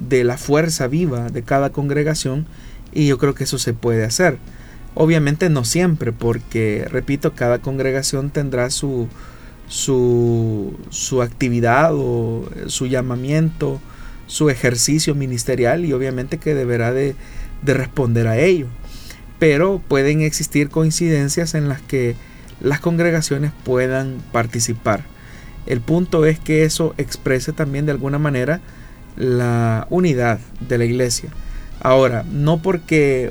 [0.00, 2.46] de la fuerza viva de cada congregación
[2.92, 4.38] y yo creo que eso se puede hacer.
[4.94, 9.08] Obviamente no siempre, porque, repito, cada congregación tendrá su,
[9.68, 13.80] su, su actividad o su llamamiento,
[14.26, 17.14] su ejercicio ministerial y obviamente que deberá de,
[17.62, 18.66] de responder a ello.
[19.38, 22.16] Pero pueden existir coincidencias en las que
[22.60, 25.04] las congregaciones puedan participar.
[25.66, 28.60] El punto es que eso exprese también de alguna manera
[29.16, 31.30] la unidad de la iglesia.
[31.80, 33.30] Ahora, no porque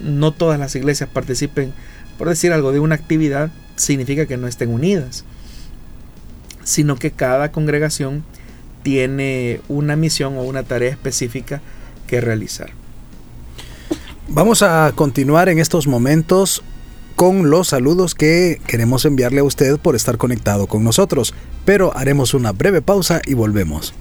[0.00, 1.72] no todas las iglesias participen,
[2.16, 5.24] por decir algo, de una actividad, significa que no estén unidas,
[6.64, 8.24] sino que cada congregación
[8.82, 11.60] tiene una misión o una tarea específica
[12.06, 12.70] que realizar.
[14.28, 16.62] Vamos a continuar en estos momentos
[17.16, 22.34] con los saludos que queremos enviarle a usted por estar conectado con nosotros, pero haremos
[22.34, 23.94] una breve pausa y volvemos.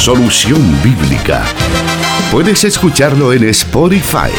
[0.00, 1.44] Solución Bíblica.
[2.32, 4.32] Puedes escucharlo en Spotify.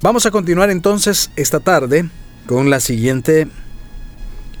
[0.00, 2.08] Vamos a continuar entonces esta tarde
[2.46, 3.48] con la siguiente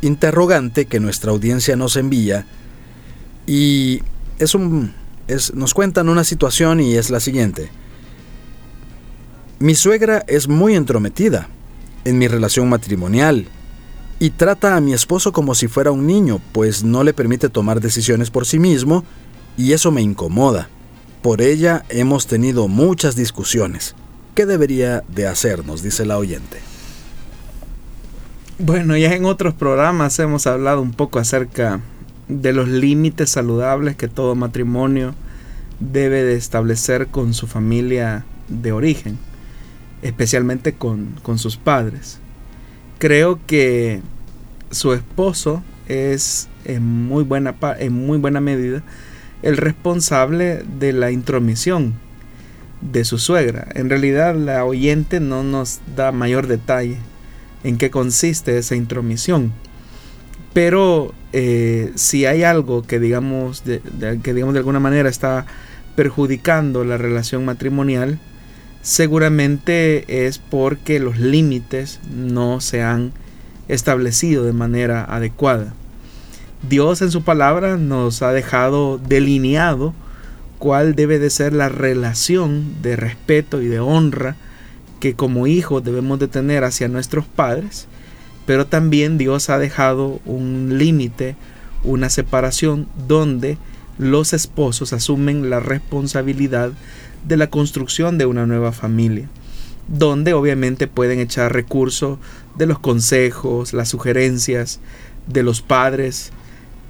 [0.02, 2.44] interrogante que nuestra audiencia nos envía
[3.46, 4.02] y
[4.40, 4.94] es un
[5.28, 7.70] es, nos cuentan una situación y es la siguiente.
[9.60, 11.48] Mi suegra es muy entrometida
[12.04, 13.48] en mi relación matrimonial
[14.20, 17.80] y trata a mi esposo como si fuera un niño, pues no le permite tomar
[17.80, 19.04] decisiones por sí mismo
[19.56, 20.68] y eso me incomoda.
[21.22, 23.94] Por ella hemos tenido muchas discusiones.
[24.34, 25.66] ¿Qué debería de hacer?
[25.66, 26.58] Nos dice la oyente.
[28.58, 31.80] Bueno, ya en otros programas hemos hablado un poco acerca
[32.28, 35.14] de los límites saludables que todo matrimonio
[35.78, 39.18] debe de establecer con su familia de origen
[40.02, 42.18] especialmente con, sus padres.
[42.98, 44.00] Creo que
[44.70, 48.82] su esposo es en muy, buena, en muy buena medida
[49.42, 51.94] el responsable de la intromisión
[52.80, 53.68] de su suegra.
[53.74, 56.98] En realidad la oyente no nos da mayor detalle
[57.64, 59.52] en qué consiste esa intromisión.
[60.52, 65.46] Pero eh, si hay algo que digamos, que digamos de alguna manera está
[65.94, 68.18] perjudicando la relación matrimonial,
[68.82, 73.12] seguramente es porque los límites no se han
[73.68, 75.74] establecido de manera adecuada.
[76.68, 79.94] Dios en su palabra nos ha dejado delineado
[80.58, 84.36] cuál debe de ser la relación de respeto y de honra
[85.00, 87.86] que como hijos debemos de tener hacia nuestros padres,
[88.46, 91.36] pero también Dios ha dejado un límite,
[91.84, 93.58] una separación donde
[93.98, 96.72] los esposos asumen la responsabilidad
[97.24, 99.28] de la construcción de una nueva familia.
[99.88, 102.18] donde obviamente pueden echar recursos
[102.58, 104.80] de los consejos, las sugerencias
[105.26, 106.30] de los padres,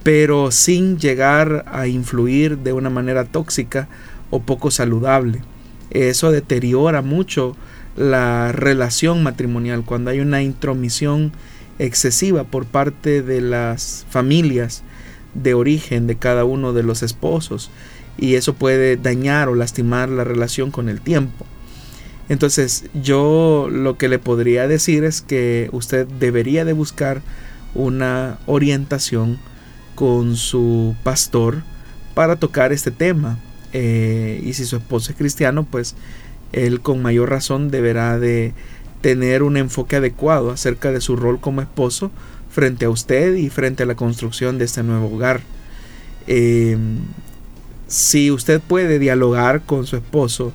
[0.03, 3.89] pero sin llegar a influir de una manera tóxica
[4.31, 5.43] o poco saludable.
[5.91, 7.57] Eso deteriora mucho
[7.97, 11.33] la relación matrimonial cuando hay una intromisión
[11.79, 14.83] excesiva por parte de las familias
[15.35, 17.71] de origen de cada uno de los esposos
[18.19, 21.47] y eso puede dañar o lastimar la relación con el tiempo.
[22.29, 27.23] Entonces yo lo que le podría decir es que usted debería de buscar
[27.75, 29.39] una orientación
[29.95, 31.63] con su pastor
[32.15, 33.39] para tocar este tema.
[33.73, 35.95] Eh, y si su esposo es cristiano, pues
[36.53, 38.53] él con mayor razón deberá de
[39.01, 42.11] tener un enfoque adecuado acerca de su rol como esposo
[42.51, 45.41] frente a usted y frente a la construcción de este nuevo hogar.
[46.27, 46.99] Em,
[47.89, 50.53] si usted puede dialogar con su esposo,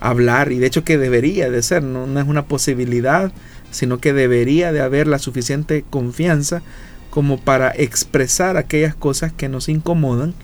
[0.00, 3.32] hablar, y de hecho que debería de ser, no, no es una posibilidad,
[3.70, 6.62] sino que debería de haber la suficiente confianza
[7.10, 10.34] como para expresar aquellas cosas que nos incomodan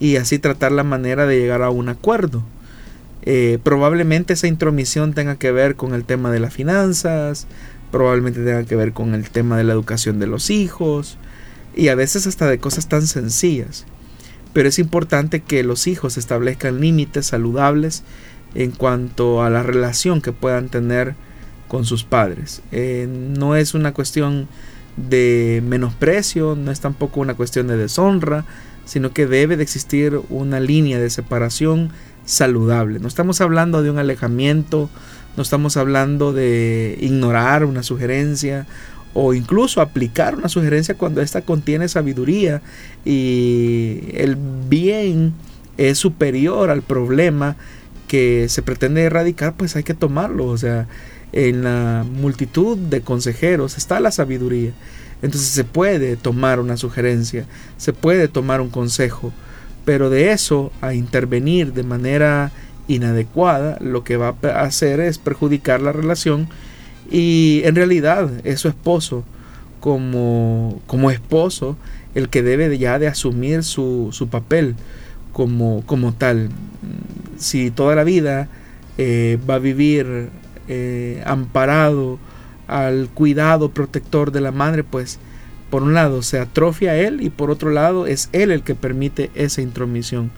[0.00, 2.42] y así tratar la manera de llegar a un acuerdo.
[3.22, 7.46] Eh, probablemente esa intromisión tenga que ver con el tema de las finanzas,
[7.90, 11.18] probablemente tenga que ver con el tema de la educación de los hijos
[11.74, 13.86] y a veces hasta de cosas tan sencillas.
[14.58, 18.02] Pero es importante que los hijos establezcan límites saludables
[18.56, 21.14] en cuanto a la relación que puedan tener
[21.68, 22.60] con sus padres.
[22.72, 24.48] Eh, no es una cuestión
[24.96, 28.46] de menosprecio, no es tampoco una cuestión de deshonra,
[28.84, 31.92] sino que debe de existir una línea de separación
[32.24, 32.98] saludable.
[32.98, 34.90] No estamos hablando de un alejamiento,
[35.36, 38.66] no estamos hablando de ignorar una sugerencia
[39.14, 42.62] o incluso aplicar una sugerencia cuando ésta contiene sabiduría
[43.04, 44.36] y el
[44.68, 45.34] bien
[45.76, 47.56] es superior al problema
[48.06, 50.46] que se pretende erradicar, pues hay que tomarlo.
[50.46, 50.86] O sea,
[51.32, 54.72] en la multitud de consejeros está la sabiduría.
[55.20, 57.44] Entonces se puede tomar una sugerencia,
[57.76, 59.32] se puede tomar un consejo
[59.88, 62.52] pero de eso a intervenir de manera
[62.88, 66.50] inadecuada, lo que va a hacer es perjudicar la relación
[67.10, 69.24] y en realidad es su esposo
[69.80, 71.76] como, como esposo
[72.14, 74.74] el que debe ya de asumir su, su papel
[75.32, 76.50] como, como tal.
[77.38, 78.48] Si toda la vida
[78.98, 80.30] eh, va a vivir
[80.68, 82.18] eh, amparado
[82.66, 85.18] al cuidado protector de la madre, pues
[85.70, 88.74] por un lado se atrofia a él y por otro lado es él el que
[88.74, 90.30] permite esa intromisión.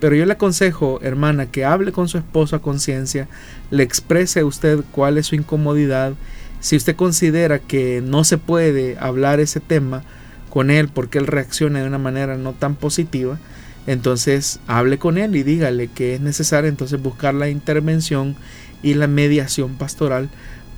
[0.00, 3.28] Pero yo le aconsejo, hermana, que hable con su esposo a conciencia,
[3.70, 6.14] le exprese a usted cuál es su incomodidad.
[6.60, 10.02] Si usted considera que no se puede hablar ese tema
[10.50, 13.38] con él porque él reacciona de una manera no tan positiva,
[13.86, 18.36] entonces hable con él y dígale que es necesario entonces buscar la intervención
[18.82, 20.30] y la mediación pastoral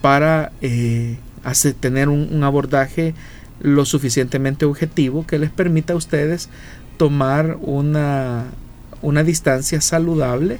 [0.02, 3.14] para eh, hacer, tener un abordaje
[3.60, 6.48] lo suficientemente objetivo que les permita a ustedes
[6.96, 8.44] tomar una,
[9.02, 10.58] una distancia saludable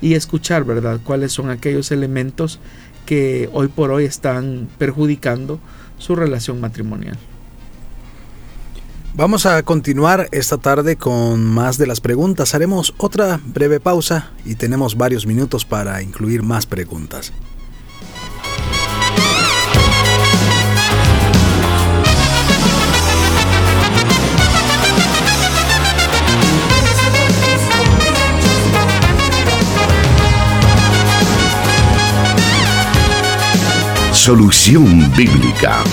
[0.00, 2.60] y escuchar, ¿verdad?, cuáles son aquellos elementos
[3.06, 5.58] que hoy por hoy están perjudicando
[5.98, 7.16] su relación matrimonial.
[9.14, 12.54] Vamos a continuar esta tarde con más de las preguntas.
[12.54, 17.32] Haremos otra breve pausa y tenemos varios minutos para incluir más preguntas.
[34.26, 35.84] Solución Bíblica.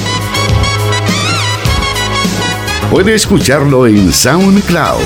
[2.90, 4.98] Puede escucharlo en SoundCloud.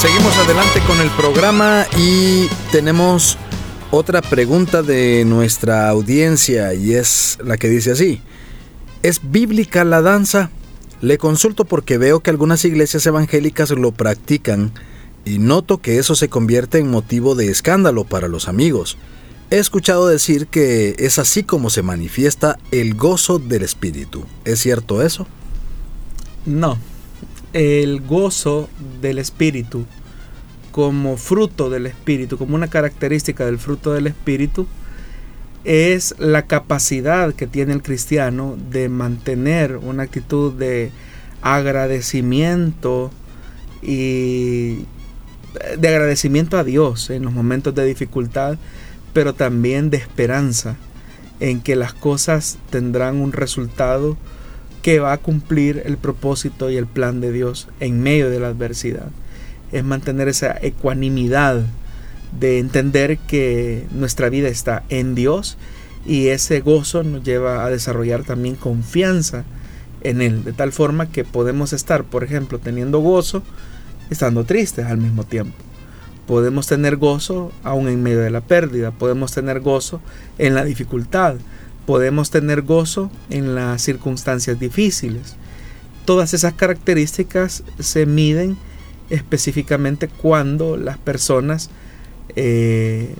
[0.00, 3.36] Seguimos adelante con el programa y tenemos
[3.90, 8.22] otra pregunta de nuestra audiencia y es la que dice así.
[9.02, 10.50] ¿Es bíblica la danza?
[11.00, 14.72] Le consulto porque veo que algunas iglesias evangélicas lo practican
[15.24, 18.96] y noto que eso se convierte en motivo de escándalo para los amigos.
[19.50, 24.24] He escuchado decir que es así como se manifiesta el gozo del Espíritu.
[24.44, 25.26] ¿Es cierto eso?
[26.46, 26.78] No.
[27.52, 28.68] El gozo
[29.00, 29.84] del Espíritu
[30.76, 34.66] como fruto del Espíritu, como una característica del fruto del Espíritu,
[35.66, 40.92] es la capacidad que tiene el cristiano de mantener una actitud de
[41.42, 43.10] agradecimiento
[43.82, 44.84] y
[45.76, 48.58] de agradecimiento a Dios en los momentos de dificultad,
[49.12, 50.76] pero también de esperanza
[51.40, 54.16] en que las cosas tendrán un resultado
[54.82, 58.48] que va a cumplir el propósito y el plan de Dios en medio de la
[58.48, 59.08] adversidad.
[59.72, 61.64] Es mantener esa ecuanimidad
[62.38, 65.56] de entender que nuestra vida está en Dios
[66.04, 69.44] y ese gozo nos lleva a desarrollar también confianza
[70.02, 73.42] en Él, de tal forma que podemos estar, por ejemplo, teniendo gozo,
[74.10, 75.56] estando tristes al mismo tiempo.
[76.26, 80.00] Podemos tener gozo aún en medio de la pérdida, podemos tener gozo
[80.38, 81.36] en la dificultad,
[81.86, 85.36] podemos tener gozo en las circunstancias difíciles.
[86.04, 88.56] Todas esas características se miden
[89.10, 91.70] específicamente cuando las personas
[92.36, 93.14] eh,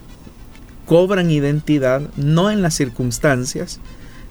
[0.86, 3.80] cobran identidad no en las circunstancias,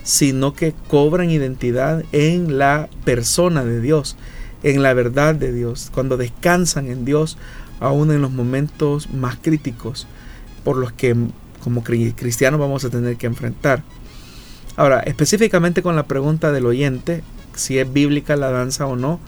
[0.04, 4.16] sino que cobran identidad en la persona de Dios,
[4.64, 7.38] en la verdad de Dios, cuando descansan en Dios,
[7.80, 10.08] aún en los momentos más críticos
[10.64, 11.16] por los que
[11.64, 13.84] como cristianos vamos a tener que enfrentar.
[14.76, 17.24] Ahora, específicamente con la pregunta del oyente,
[17.56, 19.20] si es bíblica la danza o no,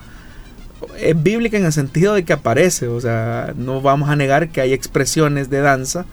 [0.99, 4.61] es bíblica en el sentido de que aparece, o sea, no vamos a negar que
[4.61, 6.05] hay expresiones de danza,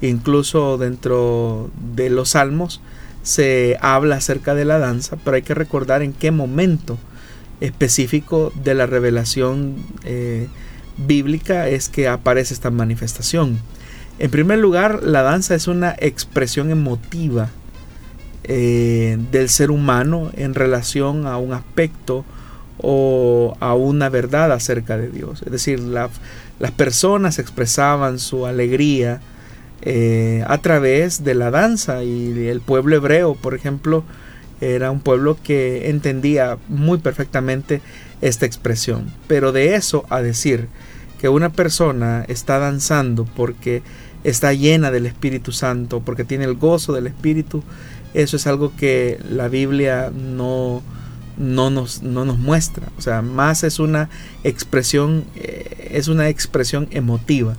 [0.00, 2.80] incluso dentro de los salmos
[3.22, 6.96] se habla acerca de la danza, pero hay que recordar en qué momento
[7.60, 10.46] específico de la revelación eh,
[10.96, 13.58] bíblica es que aparece esta manifestación.
[14.18, 17.50] En primer lugar, la danza es una expresión emotiva
[18.44, 22.24] eh, del ser humano en relación a un aspecto
[22.78, 25.42] o a una verdad acerca de Dios.
[25.44, 29.20] Es decir, las personas expresaban su alegría
[29.82, 34.04] eh, a través de la danza y el pueblo hebreo, por ejemplo,
[34.60, 37.82] era un pueblo que entendía muy perfectamente
[38.20, 39.06] esta expresión.
[39.26, 40.68] Pero de eso a decir
[41.20, 43.82] que una persona está danzando porque
[44.24, 47.62] está llena del Espíritu Santo, porque tiene el gozo del Espíritu,
[48.14, 50.82] eso es algo que la Biblia no,
[51.36, 52.88] no, nos, no nos muestra.
[52.98, 54.08] O sea, más es una
[54.44, 57.54] expresión, eh, es una expresión emotiva.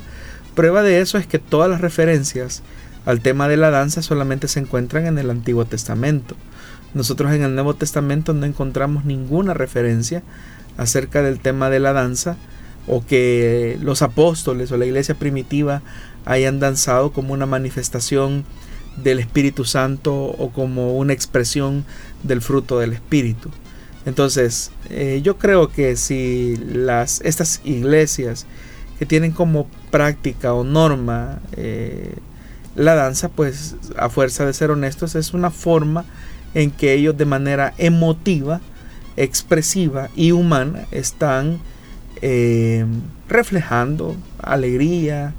[0.55, 2.63] Prueba de eso es que todas las referencias
[3.05, 6.35] al tema de la danza solamente se encuentran en el Antiguo Testamento.
[6.93, 10.23] Nosotros en el Nuevo Testamento no encontramos ninguna referencia
[10.77, 12.37] acerca del tema de la danza
[12.87, 15.81] o que los apóstoles o la iglesia primitiva
[16.25, 18.45] hayan danzado como una manifestación
[18.97, 21.85] del Espíritu Santo o como una expresión
[22.23, 23.51] del fruto del Espíritu.
[24.07, 28.45] Entonces, eh, yo creo que si las, estas iglesias
[28.97, 32.15] que tienen como práctica o norma eh,
[32.77, 36.05] la danza, pues a fuerza de ser honestos, es una forma
[36.53, 38.61] en que ellos de manera emotiva,
[39.17, 41.59] expresiva y humana están
[42.21, 42.85] eh,
[43.27, 45.33] reflejando alegría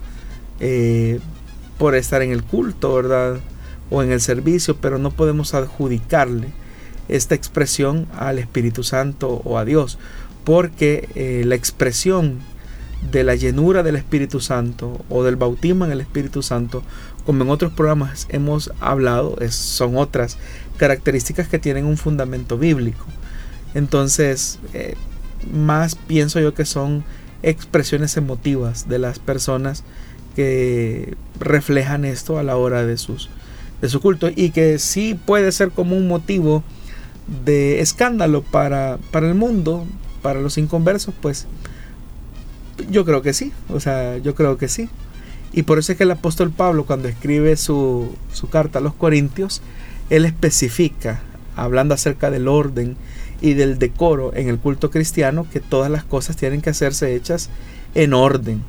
[0.60, 1.20] eh,
[1.78, 3.38] por estar en el culto, ¿verdad?
[3.88, 6.48] O en el servicio, pero no podemos adjudicarle
[7.08, 9.98] esta expresión al Espíritu Santo o a Dios,
[10.44, 12.40] porque eh, la expresión
[13.10, 16.82] de la llenura del Espíritu Santo o del bautismo en el Espíritu Santo,
[17.24, 20.36] como en otros programas hemos hablado, son otras
[20.76, 23.04] características que tienen un fundamento bíblico.
[23.74, 24.96] Entonces, eh,
[25.52, 27.04] más pienso yo que son
[27.42, 29.84] expresiones emotivas de las personas
[30.34, 33.28] que reflejan esto a la hora de sus
[33.80, 36.64] de su culto y que sí puede ser como un motivo
[37.44, 39.86] de escándalo para, para el mundo,
[40.22, 41.46] para los inconversos, pues
[42.90, 44.88] yo creo que sí, o sea, yo creo que sí.
[45.52, 48.94] Y por eso es que el apóstol Pablo cuando escribe su, su carta a los
[48.94, 49.62] Corintios,
[50.10, 51.20] él especifica,
[51.56, 52.96] hablando acerca del orden
[53.40, 57.50] y del decoro en el culto cristiano, que todas las cosas tienen que hacerse hechas
[57.94, 58.62] en orden.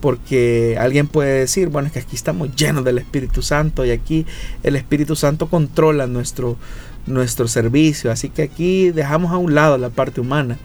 [0.00, 4.26] Porque alguien puede decir, bueno, es que aquí estamos llenos del Espíritu Santo y aquí
[4.64, 6.56] el Espíritu Santo controla nuestro,
[7.06, 10.58] nuestro servicio, así que aquí dejamos a un lado la parte humana.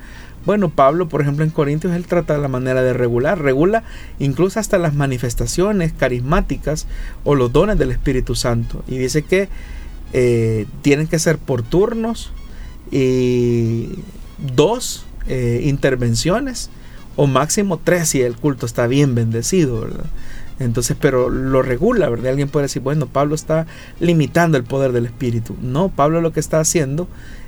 [0.45, 3.83] Bueno, Pablo, por ejemplo, en Corintios, él trata la manera de regular, regula
[4.17, 6.87] incluso hasta las manifestaciones carismáticas
[7.25, 8.81] o los dones del Espíritu Santo.
[8.87, 9.49] Y dice que
[10.13, 12.31] eh, tienen que ser por turnos
[12.91, 13.89] y
[14.55, 16.69] dos eh, intervenciones
[17.17, 20.05] o máximo tres si el culto está bien bendecido, ¿verdad?
[20.59, 22.31] Entonces, pero lo regula, ¿verdad?
[22.31, 23.67] Alguien puede decir, bueno, Pablo está
[23.99, 25.55] limitando el poder del Espíritu.
[25.61, 27.07] No, Pablo lo que está haciendo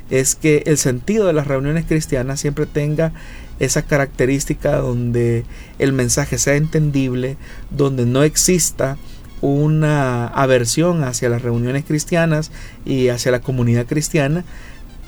[0.10, 3.14] es que el sentido de las reuniones cristianas siempre tenga
[3.60, 5.44] esa característica donde
[5.80, 7.38] el mensaje sea entendible,
[7.70, 8.98] donde no exista
[9.42, 12.52] una aversión hacia las reuniones cristianas
[12.86, 14.44] y hacia la comunidad cristiana,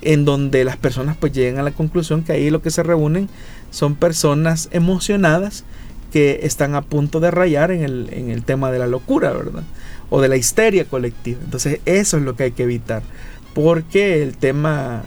[0.01, 3.29] en donde las personas pues lleguen a la conclusión que ahí lo que se reúnen
[3.69, 5.63] son personas emocionadas
[6.12, 9.64] que están a punto de rayar en el, en el tema de la locura, ¿verdad?
[10.09, 11.39] O de la histeria colectiva.
[11.43, 13.01] Entonces eso es lo que hay que evitar.
[13.53, 15.03] Porque el tema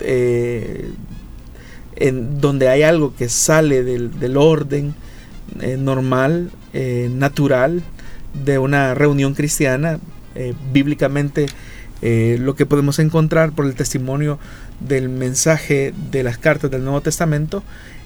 [0.00, 0.90] eh,
[1.96, 4.94] en donde hay algo que sale del, orden
[5.60, 7.82] eh, normal, eh, natural
[8.44, 10.00] de una reunión cristiana,
[10.72, 11.46] bíblicamente
[12.02, 14.40] lo que podemos encontrar por el testimonio
[14.80, 17.62] del mensaje de las cartas del Nuevo Testamento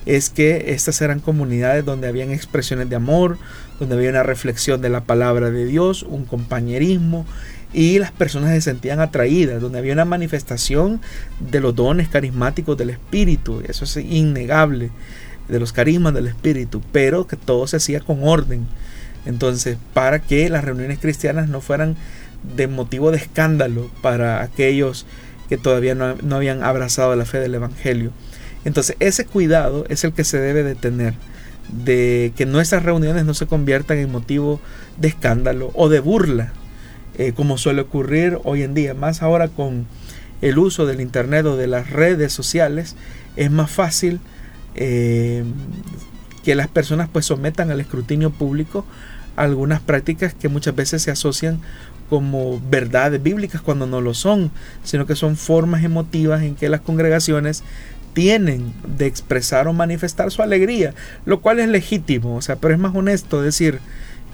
[0.09, 3.37] es que estas eran comunidades donde habían expresiones de amor,
[3.79, 7.27] donde había una reflexión de la palabra de Dios, un compañerismo
[7.75, 11.03] y las personas se sentían atraídas, donde había una manifestación
[11.41, 14.91] de los dones carismáticos del Espíritu, eso es innegable,
[15.47, 18.67] de los carismas del Espíritu, pero que todo se hacía con orden.
[19.27, 21.97] Entonces, para que las reuniones cristianas no fueran
[22.57, 25.05] de motivo de escándalo para aquellos
[25.51, 28.11] que todavía no, no habían abrazado la fe del Evangelio.
[28.65, 31.15] Entonces ese cuidado es el que se debe de tener,
[31.69, 34.61] de que nuestras reuniones no se conviertan en motivo
[34.97, 36.53] de escándalo o de burla,
[37.17, 39.87] eh, como suele ocurrir hoy en día, más ahora con
[40.41, 42.97] el uso del Internet o de las redes sociales,
[43.37, 44.21] es más fácil
[44.75, 45.45] eh,
[46.45, 48.85] que las personas pues sometan al escrutinio público
[49.37, 51.61] algunas prácticas que muchas veces se asocian
[52.09, 54.51] como verdades bíblicas cuando no lo son,
[54.83, 57.63] sino que son formas emotivas en que las congregaciones
[58.13, 60.95] tienen de expresar o manifestar su alegría,
[61.25, 63.81] lo cual es legítimo, o sea, pero es más honesto decir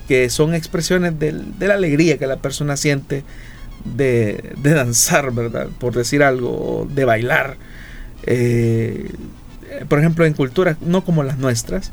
[0.09, 3.25] que son expresiones de, la alegría que la persona siente
[3.85, 5.69] de, danzar, ¿verdad?
[5.79, 7.57] Por decir algo, de bailar.
[8.27, 9.11] Eh,
[9.89, 11.93] por ejemplo, en culturas no como las nuestras,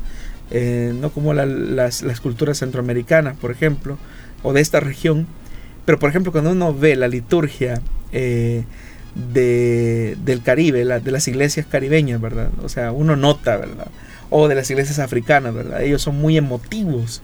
[0.50, 3.98] eh, no como las, culturas centroamericanas, por ejemplo,
[4.42, 5.26] o de esta región,
[5.84, 7.80] pero por ejemplo, cuando uno ve la liturgia
[8.12, 8.64] eh,
[9.14, 12.50] de, del Caribe, de las iglesias caribeñas, ¿verdad?
[12.62, 13.88] O sea, uno nota, ¿verdad?
[14.30, 15.82] O de las iglesias africanas, ¿verdad?
[15.82, 17.22] Ellos son muy emotivos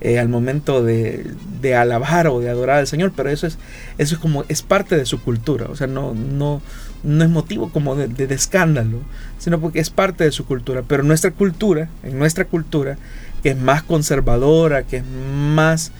[0.00, 1.24] eh, al momento de,
[1.62, 3.56] de, alabar o de adorar al Señor, pero eso es,
[3.96, 6.60] eso es como, es parte de su cultura, o sea, no, no,
[7.02, 8.98] no es motivo como de, de, escándalo,
[9.38, 12.98] sino porque es parte de su cultura, pero nuestra cultura, en nuestra cultura,
[13.42, 15.92] que es más conservadora, que es más,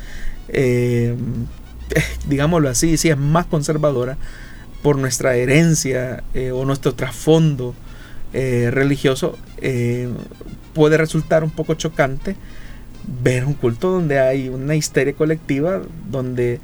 [0.49, 1.15] eh,
[2.29, 4.19] digámoslo así, sí, es más conservadora,
[4.83, 7.75] por nuestra herencia eh, o nuestro trasfondo
[8.33, 10.09] eh, religioso, eh,
[10.75, 12.37] puede resultar un poco chocante
[13.23, 16.61] ver un culto donde hay una histeria colectiva, donde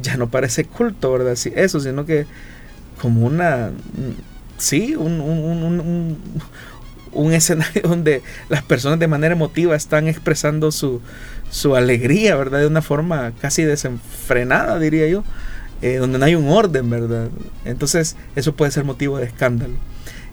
[0.00, 1.36] ya no parece culto, ¿verdad?
[1.36, 2.26] Sí, eso, sino que
[3.00, 3.70] como una,
[4.58, 6.18] sí, un, un,
[7.12, 11.00] un, escenario donde las personas de manera emotiva están expresando su,
[11.50, 12.60] su alegría, ¿verdad?
[12.60, 15.24] De una forma casi desenfrenada, diría yo.
[15.82, 17.28] Eh, donde no hay un orden, ¿verdad?
[17.64, 19.74] Entonces eso puede ser motivo de escándalo.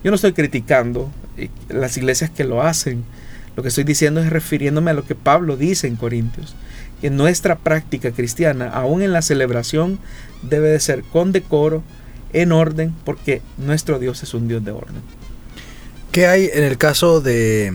[0.03, 3.03] Yo no estoy criticando eh, las iglesias que lo hacen.
[3.55, 6.55] Lo que estoy diciendo es refiriéndome a lo que Pablo dice en Corintios,
[7.01, 9.99] que nuestra práctica cristiana, aún en la celebración,
[10.43, 11.83] debe de ser con decoro,
[12.31, 15.01] en orden, porque nuestro Dios es un Dios de orden.
[16.11, 17.73] ¿Qué hay en el caso de...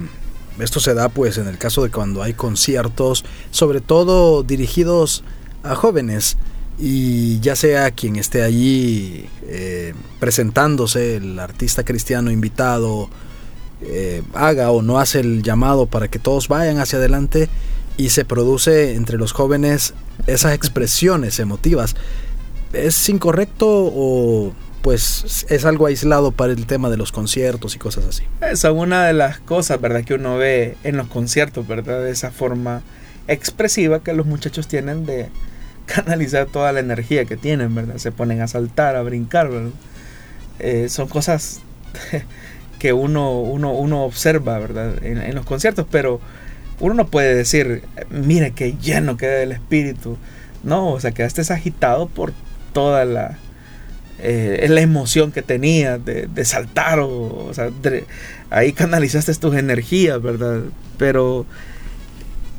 [0.60, 5.24] Esto se da pues en el caso de cuando hay conciertos, sobre todo dirigidos
[5.64, 6.36] a jóvenes
[6.78, 13.08] y ya sea quien esté allí eh, presentándose, el artista cristiano invitado,
[13.82, 17.48] eh, haga o no hace el llamado para que todos vayan hacia adelante
[17.96, 19.94] y se produce entre los jóvenes
[20.26, 21.94] esas expresiones emotivas.
[22.72, 24.52] ¿Es incorrecto o
[24.82, 28.24] pues es algo aislado para el tema de los conciertos y cosas así?
[28.40, 30.04] Es una de las cosas, ¿verdad?
[30.04, 32.02] Que uno ve en los conciertos, ¿verdad?
[32.02, 32.82] De esa forma
[33.28, 35.28] expresiva que los muchachos tienen de,
[35.86, 37.96] canalizar toda la energía que tienen, ¿verdad?
[37.98, 39.70] Se ponen a saltar, a brincar, ¿verdad?
[40.58, 41.60] Eh, son cosas
[42.78, 45.02] que uno, uno, uno observa, ¿verdad?
[45.04, 46.20] En, los conciertos, pero
[46.80, 50.16] uno no puede decir, mira que lleno queda el espíritu.
[50.62, 52.32] No, o sea, quedaste agitado por
[52.72, 53.38] toda la,
[54.18, 57.70] eh, la emoción que tenías de, saltar, o, sea,
[58.50, 60.62] ahí canalizaste tus energías, ¿verdad?
[60.96, 61.44] Pero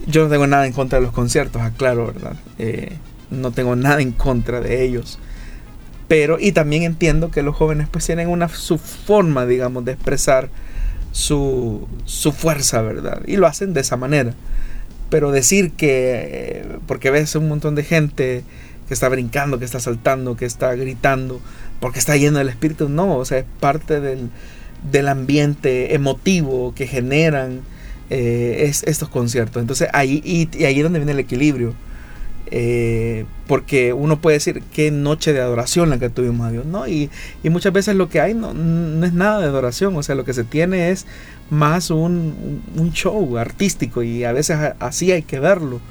[0.07, 2.35] yo no tengo nada en contra de los conciertos, aclaro, ¿verdad?
[2.59, 2.97] Eh,
[3.29, 5.19] no tengo nada en contra de ellos.
[6.07, 10.49] Pero, y también entiendo que los jóvenes pues tienen una su forma, digamos, de expresar
[11.11, 13.21] su, su fuerza, ¿verdad?
[13.25, 14.33] Y lo hacen de esa manera.
[15.09, 18.43] Pero decir que, porque ves un montón de gente
[18.87, 21.41] que está brincando, que está saltando, que está gritando,
[21.79, 24.29] porque está lleno del espíritu, no, o sea, es parte del,
[24.91, 27.61] del ambiente emotivo que generan
[28.09, 29.61] eh, es, estos conciertos.
[29.61, 31.73] Entonces ahí, y, y ahí es donde viene el equilibrio
[32.57, 36.87] Eh, porque uno puede decir qué noche de adoración la que tuvimos a Dios, ¿no?
[36.87, 37.09] Y,
[37.43, 40.33] muchas veces lo que hay no, no, es nada de adoración, o sea, lo que
[40.33, 41.05] se tiene es
[41.49, 45.81] más un, un show artístico y a veces así hay que verlo.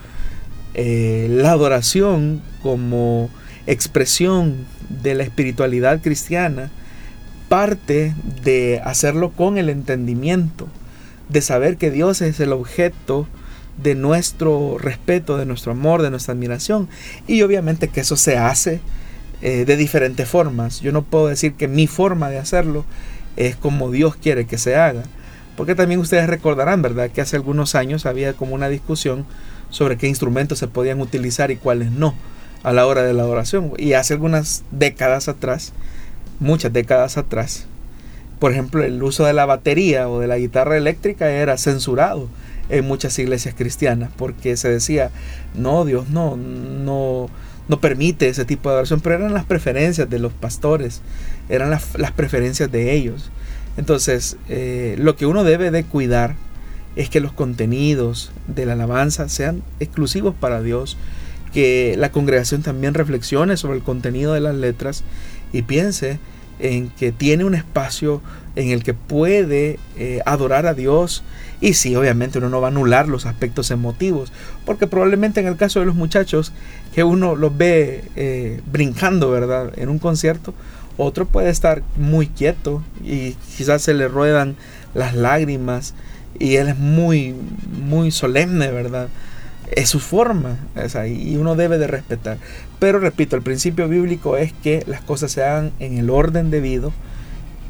[0.72, 3.28] Eh, la adoración como
[3.66, 4.64] expresión
[5.02, 6.70] de la espiritualidad cristiana
[7.50, 10.66] parte de hacerlo con el entendimiento,
[11.28, 13.28] de saber que Dios es el objeto
[13.82, 16.88] de nuestro respeto, de nuestro amor, de nuestra admiración.
[17.26, 18.80] Y obviamente que eso se hace
[19.42, 20.80] eh, de diferentes formas.
[20.80, 22.84] Yo no puedo decir que mi forma de hacerlo
[23.36, 25.02] es como Dios quiere que se haga.
[25.56, 27.10] Porque también ustedes recordarán, ¿verdad?
[27.10, 29.24] Que hace algunos años había como una discusión
[29.70, 32.14] sobre qué instrumentos se podían utilizar y cuáles no
[32.62, 33.72] a la hora de la adoración.
[33.76, 35.72] Y hace algunas décadas atrás,
[36.40, 37.66] muchas décadas atrás,
[38.38, 42.28] por ejemplo, el uso de la batería o de la guitarra eléctrica era censurado
[42.68, 45.10] en muchas iglesias cristianas porque se decía,
[45.54, 47.28] no, Dios no, no,
[47.68, 51.02] no permite ese tipo de adoración, pero eran las preferencias de los pastores,
[51.48, 53.30] eran las, preferencias de ellos.
[53.76, 56.36] Entonces, eh, lo que uno debe de cuidar
[56.96, 60.96] es que los contenidos de la alabanza sean exclusivos para Dios,
[61.52, 65.04] que la congregación también reflexione sobre el contenido de las letras
[65.52, 66.18] y piense
[66.58, 68.22] en que tiene un espacio
[68.56, 71.22] en el que puede eh, adorar a Dios
[71.60, 74.32] y sí, obviamente uno no va a anular los aspectos emotivos,
[74.66, 76.52] porque probablemente en el caso de los muchachos
[76.94, 79.72] que uno los ve eh, brincando, ¿verdad?
[79.76, 80.52] En un concierto,
[80.98, 84.56] otro puede estar muy quieto y quizás se le ruedan
[84.94, 85.94] las lágrimas
[86.38, 87.34] y él es muy,
[87.82, 89.08] muy solemne, ¿verdad?
[89.70, 90.58] Es su forma,
[91.08, 92.36] y uno debe de respetar.
[92.78, 96.92] Pero repito, el principio bíblico es que las cosas se hagan en el orden debido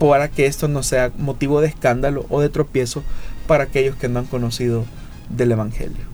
[0.08, 3.02] para que esto no sea motivo de escándalo o de tropiezo
[3.46, 4.84] para aquellos que no han conocido
[5.28, 6.04] del Evangelio.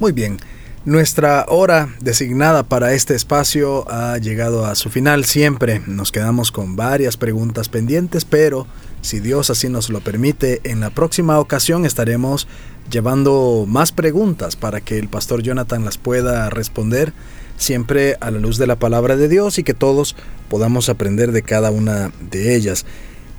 [0.00, 0.38] Muy bien.
[0.84, 5.80] Nuestra hora designada para este espacio ha llegado a su final siempre.
[5.86, 8.66] Nos quedamos con varias preguntas pendientes, pero
[9.00, 12.46] si Dios así nos lo permite, en la próxima ocasión estaremos
[12.90, 17.14] llevando más preguntas para que el pastor Jonathan las pueda responder
[17.56, 20.16] siempre a la luz de la palabra de Dios y que todos
[20.48, 22.84] podamos aprender de cada una de ellas.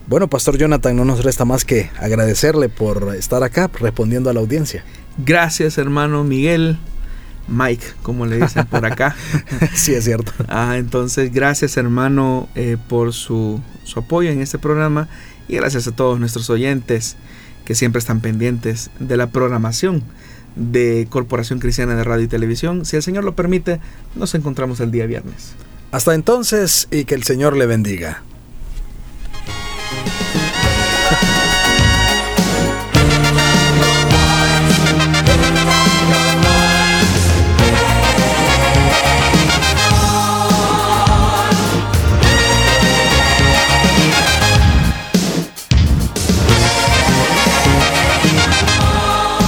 [0.08, 4.40] Bueno, Pastor Jonathan, no nos resta más que agradecerle por estar acá respondiendo a la
[4.40, 4.84] audiencia.
[5.18, 6.78] Gracias, hermano Miguel.
[7.48, 9.16] Mike, como le dicen por acá.
[9.74, 10.32] sí, es cierto.
[10.48, 15.08] Ah, entonces, gracias hermano eh, por su, su, apoyo en este programa
[15.48, 17.18] y gracias a todos nuestros oyentes
[17.64, 20.04] que siempre están pendientes de la programación
[20.56, 22.86] de Corporación Cristiana de Radio y Televisión.
[22.86, 23.80] Si el Señor lo permite,
[24.16, 25.54] nos encontramos el día viernes.
[25.92, 28.24] Hasta entonces y que el Señor le bendiga.